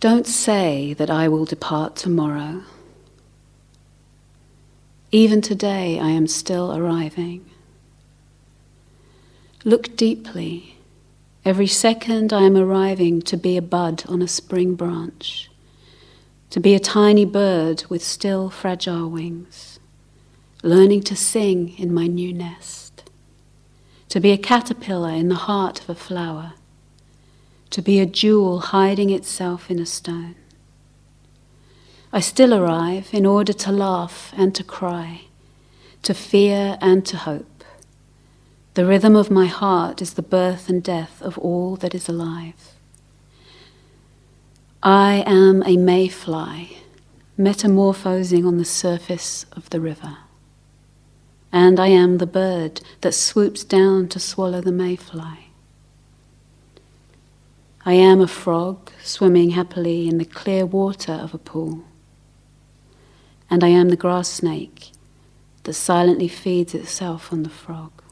Don't 0.00 0.26
say 0.26 0.94
that 0.94 1.10
I 1.10 1.28
will 1.28 1.44
depart 1.44 1.96
tomorrow. 1.96 2.62
Even 5.10 5.40
today, 5.40 5.98
I 5.98 6.10
am 6.10 6.26
still 6.26 6.76
arriving. 6.76 7.44
Look 9.64 9.96
deeply 9.96 10.75
Every 11.46 11.68
second 11.68 12.32
I 12.32 12.42
am 12.42 12.56
arriving 12.56 13.22
to 13.22 13.36
be 13.36 13.56
a 13.56 13.62
bud 13.62 14.02
on 14.08 14.20
a 14.20 14.26
spring 14.26 14.74
branch, 14.74 15.48
to 16.50 16.58
be 16.58 16.74
a 16.74 16.80
tiny 16.80 17.24
bird 17.24 17.84
with 17.88 18.02
still 18.02 18.50
fragile 18.50 19.08
wings, 19.08 19.78
learning 20.64 21.02
to 21.02 21.14
sing 21.14 21.78
in 21.78 21.94
my 21.94 22.08
new 22.08 22.32
nest, 22.32 23.08
to 24.08 24.18
be 24.18 24.32
a 24.32 24.36
caterpillar 24.36 25.10
in 25.10 25.28
the 25.28 25.46
heart 25.46 25.80
of 25.82 25.88
a 25.88 25.94
flower, 25.94 26.54
to 27.70 27.80
be 27.80 28.00
a 28.00 28.06
jewel 28.06 28.58
hiding 28.58 29.10
itself 29.10 29.70
in 29.70 29.78
a 29.78 29.86
stone. 29.86 30.34
I 32.12 32.18
still 32.18 32.54
arrive 32.54 33.10
in 33.12 33.24
order 33.24 33.52
to 33.52 33.70
laugh 33.70 34.34
and 34.36 34.52
to 34.56 34.64
cry, 34.64 35.20
to 36.02 36.12
fear 36.12 36.76
and 36.80 37.06
to 37.06 37.16
hope 37.18 37.55
the 38.76 38.84
rhythm 38.84 39.16
of 39.16 39.30
my 39.30 39.46
heart 39.46 40.02
is 40.02 40.12
the 40.12 40.22
birth 40.22 40.68
and 40.68 40.82
death 40.82 41.22
of 41.22 41.38
all 41.38 41.76
that 41.76 41.94
is 41.94 42.10
alive. 42.10 42.74
I 44.82 45.24
am 45.26 45.62
a 45.64 45.78
mayfly 45.78 46.76
metamorphosing 47.38 48.44
on 48.44 48.58
the 48.58 48.66
surface 48.66 49.46
of 49.52 49.70
the 49.70 49.80
river. 49.80 50.18
And 51.50 51.80
I 51.80 51.86
am 51.86 52.18
the 52.18 52.26
bird 52.26 52.82
that 53.00 53.14
swoops 53.14 53.64
down 53.64 54.08
to 54.08 54.20
swallow 54.20 54.60
the 54.60 54.72
mayfly. 54.72 55.48
I 57.86 57.94
am 57.94 58.20
a 58.20 58.28
frog 58.28 58.90
swimming 59.02 59.50
happily 59.50 60.06
in 60.06 60.18
the 60.18 60.26
clear 60.26 60.66
water 60.66 61.14
of 61.14 61.32
a 61.32 61.38
pool. 61.38 61.82
And 63.48 63.64
I 63.64 63.68
am 63.68 63.88
the 63.88 63.96
grass 63.96 64.28
snake 64.28 64.90
that 65.62 65.72
silently 65.72 66.28
feeds 66.28 66.74
itself 66.74 67.32
on 67.32 67.42
the 67.42 67.48
frog. 67.48 68.02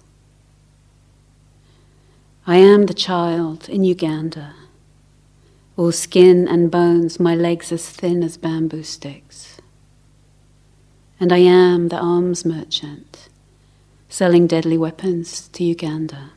I 2.46 2.56
am 2.56 2.84
the 2.84 2.92
child 2.92 3.70
in 3.70 3.84
Uganda, 3.84 4.54
all 5.78 5.92
skin 5.92 6.46
and 6.46 6.70
bones, 6.70 7.18
my 7.18 7.34
legs 7.34 7.72
as 7.72 7.88
thin 7.88 8.22
as 8.22 8.36
bamboo 8.36 8.82
sticks. 8.82 9.56
And 11.18 11.32
I 11.32 11.38
am 11.38 11.88
the 11.88 11.96
arms 11.96 12.44
merchant, 12.44 13.30
selling 14.10 14.46
deadly 14.46 14.76
weapons 14.76 15.48
to 15.54 15.64
Uganda. 15.64 16.32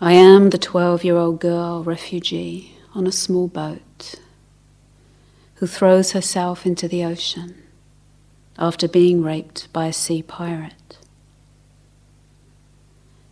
I 0.00 0.14
am 0.14 0.50
the 0.50 0.58
12 0.58 1.04
year 1.04 1.16
old 1.16 1.38
girl 1.38 1.84
refugee 1.84 2.76
on 2.92 3.06
a 3.06 3.12
small 3.12 3.46
boat 3.46 4.16
who 5.56 5.68
throws 5.68 6.10
herself 6.10 6.66
into 6.66 6.88
the 6.88 7.04
ocean 7.04 7.54
after 8.58 8.88
being 8.88 9.22
raped 9.22 9.72
by 9.72 9.86
a 9.86 9.92
sea 9.92 10.22
pirate 10.24 10.98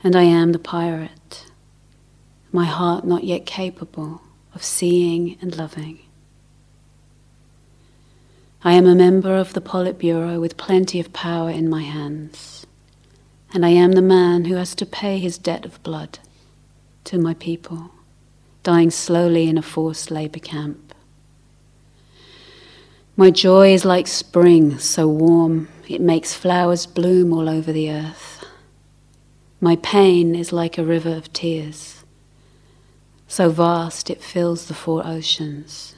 and 0.07 0.15
I 0.15 0.23
am 0.23 0.53
the 0.53 0.61
pirate, 0.61 1.47
my 2.53 2.65
heart 2.65 3.05
not 3.05 3.25
yet 3.25 3.45
capable 3.45 4.23
of 4.55 4.63
seeing 4.63 5.37
and 5.41 5.59
loving. 5.59 5.99
I 8.63 8.75
am 8.75 8.87
a 8.87 8.95
member 8.95 9.37
of 9.37 9.53
the 9.53 9.61
Politburo 9.61 10.41
with 10.41 10.57
plenty 10.57 11.01
of 11.01 11.13
power 11.13 11.51
in 11.51 11.69
my 11.69 11.83
hands, 11.83 12.65
and 13.53 13.67
I 13.67 13.71
am 13.71 13.93
the 13.93 14.01
man 14.01 14.45
who 14.45 14.55
has 14.55 14.77
to 14.77 14.87
pay 14.87 15.19
his 15.19 15.39
debt 15.39 15.65
of 15.65 15.83
blood 15.83 16.21
to 17.07 17.19
my 17.19 17.35
people, 17.35 17.91
dying 18.63 18.93
slowly 18.93 19.49
in 19.49 19.59
a 19.59 19.63
forced 19.63 20.13
labor 20.13 20.39
camp. 20.39 20.95
My 23.17 23.33
joy 23.33 23.75
is 23.75 23.85
like 23.85 24.07
spring, 24.07 24.79
so 24.79 25.09
warm 25.09 25.67
it 25.89 26.01
makes 26.01 26.33
flowers 26.33 26.87
bloom 26.87 27.33
all 27.33 27.49
over 27.49 27.73
the 27.73 27.91
earth. 27.91 28.36
My 29.61 29.77
pain 29.77 30.35
is 30.35 30.53
like 30.53 30.77
a 30.77 30.85
river 30.85 31.15
of 31.17 31.33
tears, 31.33 32.05
so 33.27 33.49
vast 33.49 34.11
it 34.11 34.23
fills 34.23 34.67
the 34.67 34.75
four 34.75 35.07
oceans. 35.07 35.95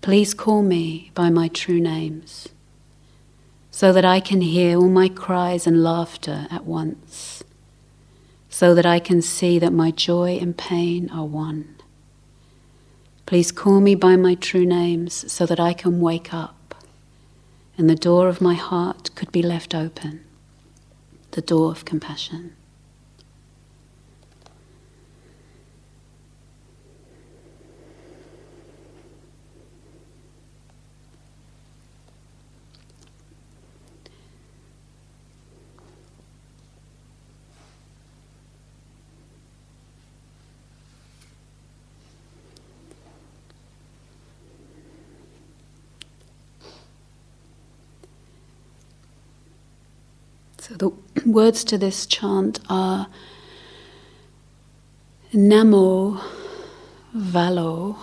Please 0.00 0.34
call 0.34 0.62
me 0.62 1.12
by 1.14 1.30
my 1.30 1.46
true 1.46 1.80
names, 1.80 2.48
so 3.70 3.92
that 3.92 4.04
I 4.04 4.18
can 4.18 4.40
hear 4.40 4.78
all 4.78 4.88
my 4.88 5.08
cries 5.08 5.64
and 5.64 5.84
laughter 5.84 6.48
at 6.50 6.64
once, 6.64 7.44
so 8.50 8.74
that 8.74 8.84
I 8.84 8.98
can 8.98 9.22
see 9.22 9.60
that 9.60 9.72
my 9.72 9.92
joy 9.92 10.38
and 10.40 10.58
pain 10.58 11.08
are 11.10 11.24
one. 11.24 11.76
Please 13.26 13.52
call 13.52 13.80
me 13.80 13.94
by 13.94 14.16
my 14.16 14.34
true 14.34 14.66
names, 14.66 15.32
so 15.32 15.46
that 15.46 15.60
I 15.60 15.72
can 15.72 16.00
wake 16.00 16.34
up, 16.34 16.74
and 17.78 17.88
the 17.88 17.94
door 17.94 18.26
of 18.26 18.40
my 18.40 18.54
heart 18.54 19.14
could 19.14 19.30
be 19.30 19.40
left 19.40 19.72
open 19.72 20.24
the 21.32 21.42
door 21.42 21.70
of 21.70 21.84
compassion. 21.84 22.54
So 50.72 50.78
the 50.78 51.28
words 51.30 51.64
to 51.64 51.76
this 51.76 52.06
chant 52.06 52.58
are 52.70 53.06
Namo 55.34 56.18
Valo 57.14 57.98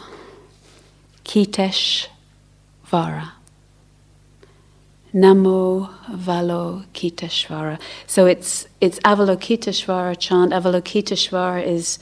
Kitesh 1.24 2.08
Vara. 2.86 3.34
Namo 5.16 5.90
Valokiteshvara. 6.12 7.80
So 8.06 8.28
it's 8.28 8.68
it's 8.80 9.00
Avalokiteshvara 9.00 10.20
chant. 10.20 10.52
Avalokiteshvara 10.52 11.66
is 11.66 11.98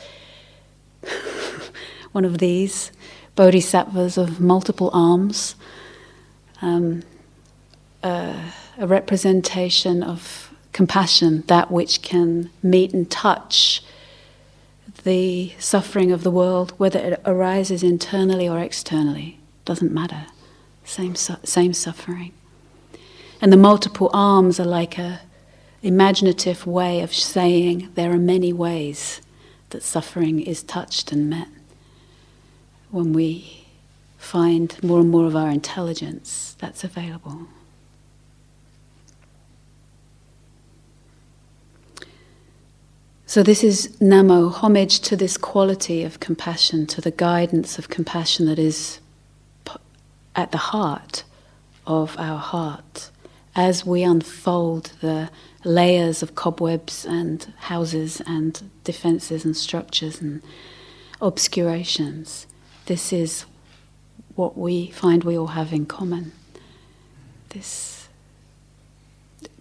one 2.12 2.26
of 2.26 2.40
these 2.40 2.92
bodhisattvas 3.36 4.18
of 4.18 4.42
multiple 4.42 4.90
arms, 4.92 5.56
um, 6.62 7.04
uh, 8.04 8.52
a 8.78 8.86
representation 8.86 10.04
of 10.04 10.47
compassion, 10.78 11.44
that 11.48 11.72
which 11.72 12.04
can 12.04 12.52
meet 12.62 12.94
and 12.94 13.10
touch 13.10 13.82
the 15.04 15.52
suffering 15.58 16.12
of 16.12 16.22
the 16.22 16.30
world, 16.30 16.72
whether 16.78 17.00
it 17.00 17.20
arises 17.26 17.82
internally 17.82 18.48
or 18.48 18.60
externally, 18.60 19.40
doesn't 19.66 19.92
matter. 19.92 20.28
Same, 20.84 21.16
su- 21.16 21.44
same 21.44 21.74
suffering. 21.74 22.32
And 23.42 23.52
the 23.52 23.58
multiple 23.58 24.12
arms 24.14 24.60
are 24.60 24.68
like 24.68 25.00
a 25.00 25.22
imaginative 25.82 26.68
way 26.68 27.02
of 27.02 27.12
saying 27.12 27.90
there 27.96 28.12
are 28.12 28.20
many 28.20 28.54
ways 28.54 29.20
that 29.72 29.82
suffering 29.82 30.40
is 30.40 30.62
touched 30.62 31.12
and 31.12 31.28
met. 31.28 31.48
When 32.92 33.14
we 33.14 33.66
find 34.20 34.78
more 34.84 35.00
and 35.00 35.10
more 35.10 35.26
of 35.26 35.36
our 35.36 35.50
intelligence, 35.50 36.56
that's 36.60 36.84
available. 36.84 37.48
So, 43.30 43.44
this 43.44 43.62
is 43.62 43.90
Namo, 44.00 44.50
homage 44.50 45.02
to 45.02 45.18
this 45.18 45.36
quality 45.36 46.06
of 46.06 46.22
compassion, 46.22 46.88
to 46.88 47.02
the 47.02 47.12
guidance 47.12 47.78
of 47.78 47.90
compassion 47.90 48.46
that 48.46 48.58
is 48.58 49.02
at 50.34 50.54
the 50.54 50.58
heart 50.58 51.26
of 51.86 52.18
our 52.18 52.38
heart 52.38 53.12
as 53.54 53.86
we 53.86 54.02
unfold 54.02 54.94
the 55.02 55.30
layers 55.66 56.24
of 56.24 56.36
cobwebs 56.36 57.06
and 57.06 57.52
houses 57.58 58.22
and 58.26 58.72
defenses 58.86 59.44
and 59.44 59.58
structures 59.58 60.22
and 60.22 60.42
obscurations. 61.20 62.48
This 62.86 63.12
is 63.12 63.44
what 64.36 64.58
we 64.58 64.88
find 64.92 65.26
we 65.26 65.38
all 65.38 65.48
have 65.48 65.74
in 65.74 65.86
common 65.86 66.32
this 67.50 68.08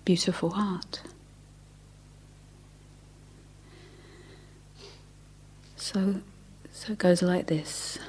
beautiful 0.05 0.51
heart. 0.51 1.01
So, 5.87 6.17
so 6.73 6.95
it 6.95 6.99
goes 6.99 7.23
like 7.23 7.47
this. 7.47 8.01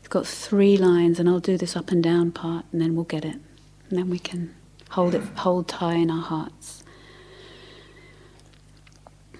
It's 0.00 0.08
got 0.08 0.26
three 0.26 0.76
lines, 0.76 1.20
and 1.20 1.28
I'll 1.28 1.38
do 1.38 1.56
this 1.56 1.76
up 1.76 1.92
and 1.92 2.02
down 2.02 2.32
part, 2.32 2.64
and 2.72 2.80
then 2.80 2.96
we'll 2.96 3.04
get 3.04 3.24
it. 3.24 3.36
And 3.88 3.96
then 3.96 4.10
we 4.10 4.18
can 4.18 4.52
hold 4.90 5.14
it, 5.14 5.22
hold 5.36 5.68
Thay 5.68 6.02
in 6.02 6.10
our 6.10 6.24
hearts. 6.24 6.82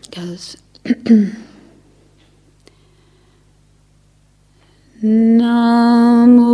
It 0.04 0.12
goes. 0.12 0.56
Namo 5.02 6.44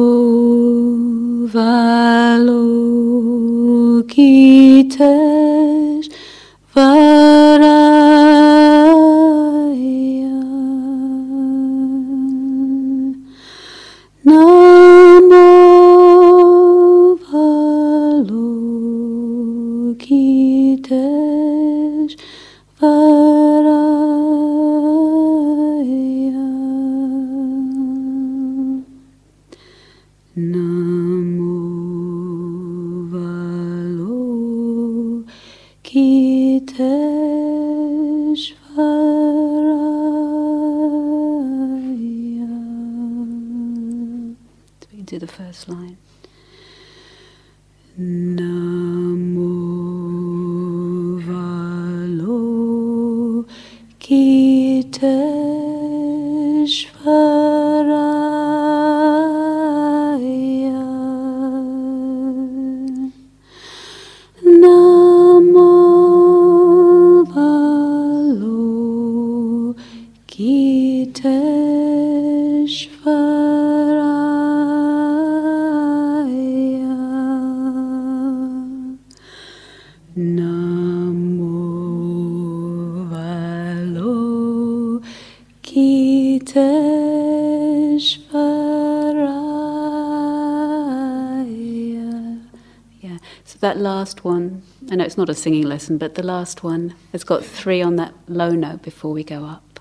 that 93.61 93.77
last 93.79 94.25
one, 94.25 94.63
I 94.91 94.97
know 94.97 95.05
it's 95.05 95.19
not 95.19 95.29
a 95.29 95.35
singing 95.35 95.65
lesson, 95.65 95.99
but 95.99 96.15
the 96.15 96.23
last 96.23 96.65
one 96.65 96.95
has 97.13 97.25
got 97.25 97.45
three 97.45 97.83
on 97.83 97.97
that 97.97 98.15
low 98.27 98.51
note 98.51 98.83
before 98.83 99.13
we 99.13 99.23
go 99.23 99.45
up. 99.45 99.81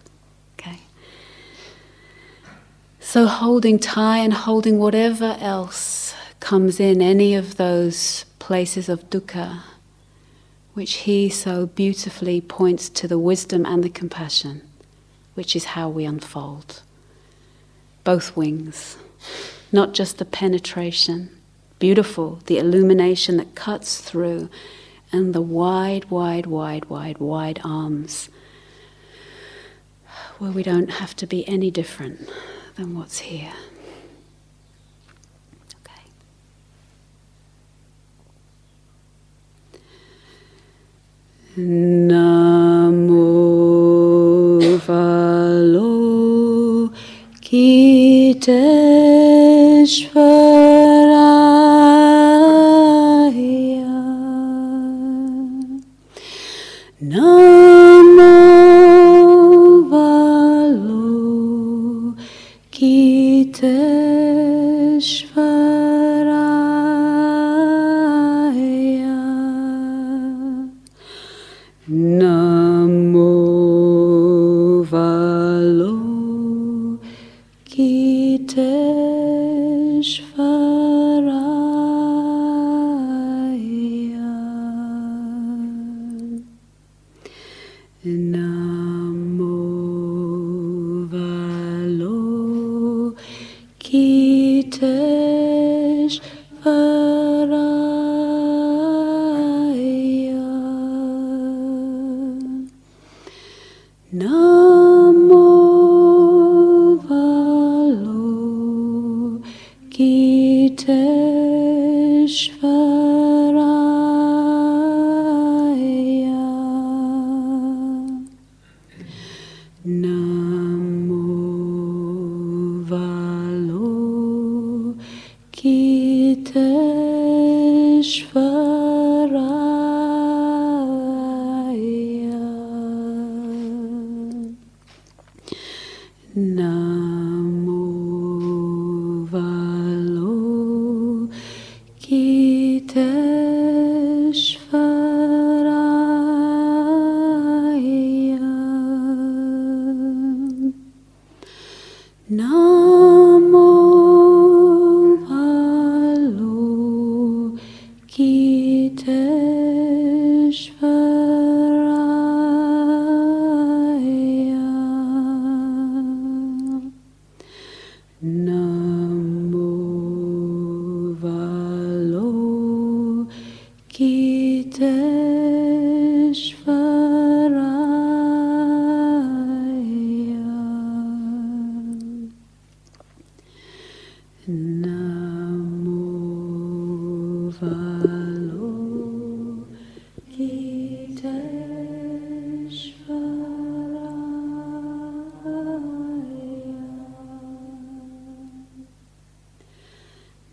Okay? 0.60 0.80
So 3.00 3.26
holding 3.26 3.80
Thay 3.80 4.24
and 4.24 4.34
holding 4.34 4.80
whatever 4.80 5.38
else 5.40 6.14
comes 6.42 6.80
in, 6.80 7.02
any 7.02 7.36
of 7.36 7.56
those 7.56 8.26
places 8.38 8.90
of 8.90 9.10
dukkha, 9.10 9.62
which 10.74 10.94
he 10.94 11.30
so 11.30 11.66
beautifully 11.66 12.42
points 12.42 12.90
to 12.90 13.08
the 13.08 13.20
wisdom 13.20 13.66
and 13.66 13.84
the 13.84 13.90
compassion, 13.90 14.62
which 15.36 15.56
is 15.56 15.66
how 15.66 15.90
we 15.90 16.04
unfold. 16.06 16.82
Both 18.04 18.36
wings, 18.36 18.98
not 19.72 19.94
just 19.94 20.18
the 20.18 20.26
penetration 20.26 21.39
beautiful, 21.80 22.40
the 22.46 22.58
illumination 22.58 23.38
that 23.38 23.56
cuts 23.56 24.00
through, 24.00 24.50
and 25.12 25.34
the 25.34 25.42
wide, 25.42 26.06
wide, 26.12 26.46
wide, 26.46 26.86
wide, 26.86 27.18
wide 27.18 27.60
arms 27.64 28.30
where 30.38 30.52
we 30.52 30.62
don't 30.64 30.92
have 30.92 31.16
to 31.16 31.26
be 31.28 31.48
any 31.48 31.72
different 31.72 32.30
than 32.76 32.98
what's 32.98 33.20
here. 33.20 33.54
Okay. 35.82 36.02
Namo 41.58 42.90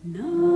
No. 0.06 0.55